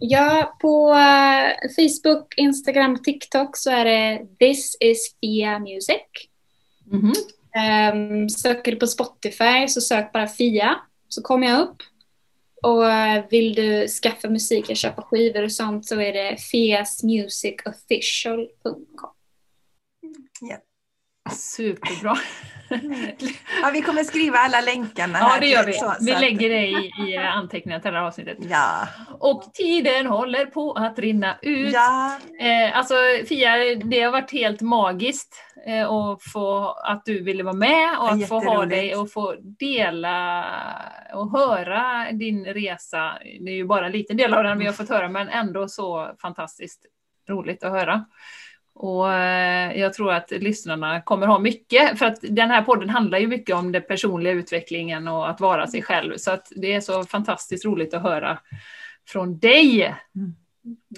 [0.00, 6.02] Ja, på eh, Facebook, Instagram TikTok så är det This is Fia Music.
[6.86, 7.12] Mhm.
[7.92, 11.76] Um, söker du på Spotify så sök bara Fia så kommer jag upp.
[12.62, 12.82] Och
[13.30, 19.10] vill du skaffa musik, köpa skivor och sånt så är det fiasmusicofficial.com.
[21.30, 22.16] Superbra.
[23.62, 25.72] Ja, vi kommer skriva alla länkarna Ja, det gör vi.
[25.72, 28.38] Så- så Vi att- lägger det i, i anteckningarna till det här avsnittet.
[28.50, 28.88] Ja.
[29.18, 31.72] Och tiden håller på att rinna ut.
[31.72, 32.18] ja.
[32.40, 32.94] Eh, alltså
[33.28, 35.34] Fia, det har varit helt magiskt
[35.66, 39.34] eh, att få, att du ville vara med och att få ha dig och få
[39.58, 40.44] dela
[41.14, 43.12] och höra din resa.
[43.40, 45.68] Det är ju bara en liten del av den vi har fått höra men ändå
[45.68, 46.80] så fantastiskt
[47.28, 48.04] roligt att höra.
[48.82, 53.18] Och eh, jag tror att lyssnarna kommer ha mycket, för att den här podden handlar
[53.18, 56.16] ju mycket om den personliga utvecklingen och att vara sig själv.
[56.16, 58.38] Så att det är så fantastiskt roligt att höra
[59.08, 59.94] från dig.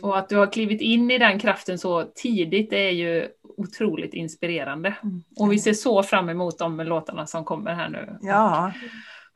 [0.02, 4.14] Och att du har klivit in i den kraften så tidigt det är ju otroligt
[4.14, 4.94] inspirerande.
[5.02, 5.22] Mm.
[5.36, 8.18] Och vi ser så fram emot de låtarna som kommer här nu.
[8.20, 8.72] Ja,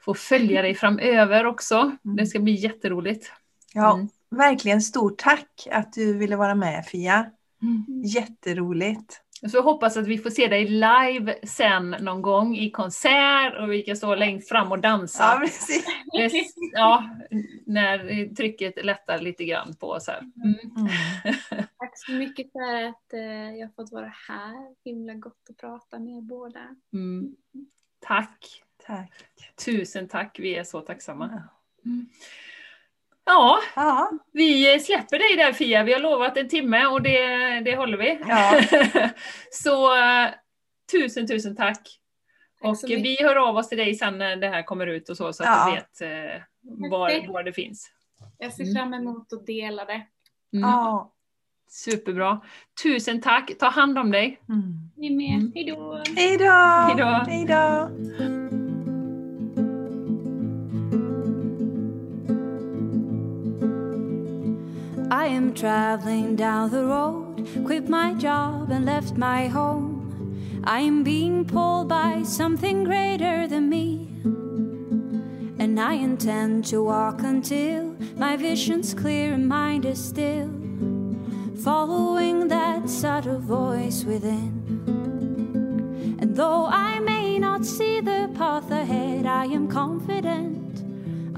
[0.01, 1.75] Få följa dig framöver också.
[1.75, 2.17] Mm.
[2.17, 3.33] Det ska bli jätteroligt.
[3.75, 4.09] ja Mm.
[4.31, 7.31] verkligen stort tack att du ville vara med Fia.
[7.63, 8.03] Mm.
[8.05, 9.23] Jätteroligt.
[9.51, 13.73] Så jag hoppas att vi får se dig live sen någon gång i konsert och
[13.73, 15.23] vi kan stå längst fram och dansa.
[15.23, 15.87] Ja, precis.
[16.73, 17.11] Ja,
[17.67, 20.19] när trycket lättar lite grann på oss här.
[20.19, 20.55] Mm.
[20.77, 20.93] Mm.
[21.79, 24.75] Tack så mycket för att eh, jag fått vara här.
[24.85, 26.77] Himla gott att prata med er båda.
[26.93, 27.37] Mm.
[28.01, 28.63] Tack!
[28.87, 29.13] Tack.
[29.65, 31.43] Tusen tack, vi är så tacksamma.
[33.27, 33.59] Ja.
[33.77, 37.19] Ja, Ja, vi släpper dig där Fia, vi har lovat en timme och det,
[37.61, 38.19] det håller vi.
[38.29, 38.61] Ja.
[39.51, 40.29] så eh,
[40.93, 42.01] tusen, tusen tack!
[42.63, 45.17] Tack Och vi hör av oss till dig sen när det här kommer ut och
[45.17, 45.67] så, så att Ja.
[45.67, 46.01] du vet
[46.35, 46.43] eh,
[46.91, 47.91] var, var det finns.
[48.39, 49.93] Jag ser fram emot att dela det.
[50.53, 50.71] Mm.
[50.71, 51.13] ja.
[51.69, 52.41] Superbra!
[52.83, 53.59] Tusen tack!
[53.59, 54.41] Ta hand om dig!
[54.49, 54.91] Mm.
[54.97, 55.35] Ni med.
[55.35, 55.53] Mm.
[55.55, 56.03] Hejdå!
[56.17, 56.45] Hej då!
[56.53, 57.05] Hej då.
[57.05, 58.66] Hej då!
[65.17, 70.63] I am traveling down the road, quit my job and left my home.
[70.63, 74.11] I am being pulled by something greater than me.
[75.59, 80.51] And I intend to walk until my vision's clear and mind is still,
[81.65, 84.53] following that subtle voice within.
[86.21, 90.66] And though I may not see the path ahead, I am confident.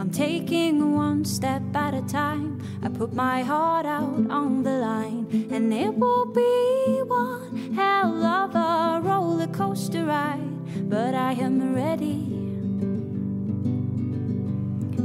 [0.08, 2.62] I'm taking one step at a time.
[2.82, 8.54] I put my heart out on the line, and it will be one hell of
[8.54, 10.88] a roller coaster ride.
[10.88, 12.24] But I am ready.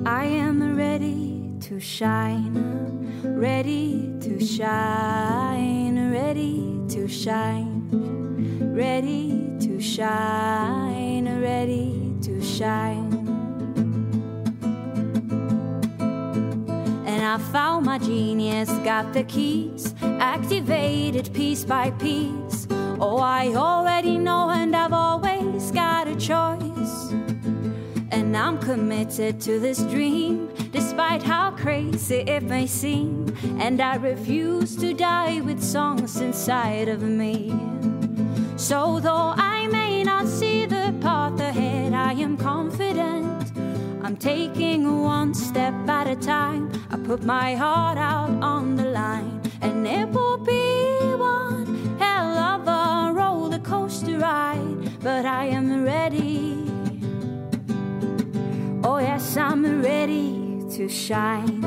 [0.06, 2.54] I am ready to shine,
[3.26, 7.90] ready to shine, ready to shine,
[8.74, 13.03] ready to shine, ready to shine.
[17.34, 22.68] I found my genius, got the keys, activated piece by piece.
[23.00, 27.12] Oh, I already know, and I've always got a choice.
[28.12, 33.36] And I'm committed to this dream, despite how crazy it may seem.
[33.60, 37.52] And I refuse to die with songs inside of me.
[38.58, 42.93] So, though I may not see the path ahead, I am confident.
[44.04, 46.70] I'm taking one step at a time.
[46.92, 52.68] I put my heart out on the line, and it will be one hell of
[52.68, 55.00] a roller coaster ride.
[55.00, 56.70] But I am ready.
[58.84, 61.62] Oh, yes, I'm ready to shine,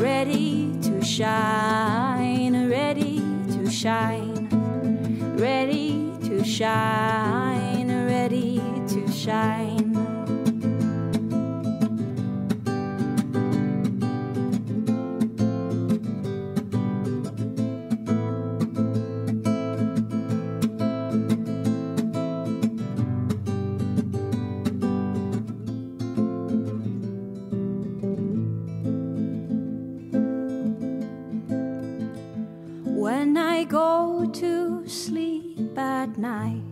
[0.00, 3.20] ready to shine, ready
[3.52, 4.48] to shine,
[5.38, 10.13] ready to shine, ready to shine.
[33.74, 36.62] Go to sleep at night,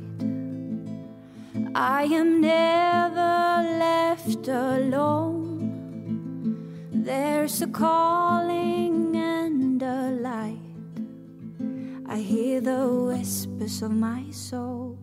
[1.74, 3.42] I am never
[3.86, 5.58] left alone.
[6.92, 10.94] There's a calling and a light.
[12.06, 14.96] I hear the whispers of my soul.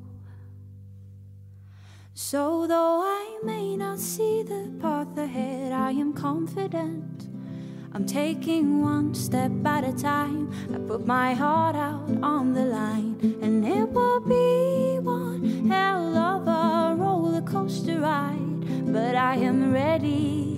[2.14, 7.28] So, though I may not see the path ahead, I am confident.
[7.91, 10.51] I'm taking one step at a time.
[10.73, 16.47] I put my heart out on the line, and it will be one hell of
[16.47, 18.93] a roller coaster ride.
[18.93, 20.55] But I am ready.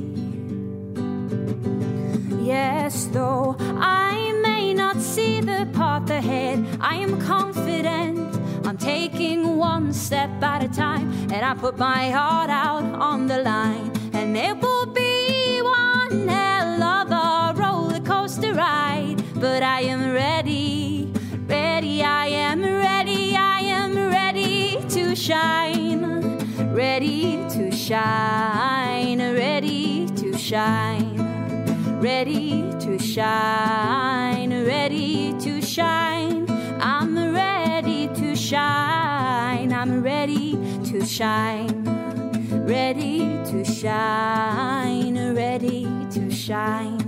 [2.44, 8.20] Yes, though I may not see the path ahead, I am confident.
[8.68, 13.40] I'm taking one step at a time, and I put my heart out on the
[13.40, 14.81] line, and it will
[19.82, 21.12] I am ready,
[21.48, 26.38] ready, I am ready, I am ready to shine,
[26.72, 31.18] ready to shine, ready to shine
[32.00, 36.46] ready to shine, ready to shine.
[36.80, 40.60] I'm ready to shine, I'm ready
[40.92, 41.84] to shine,
[42.68, 47.01] ready to shine, ready to shine.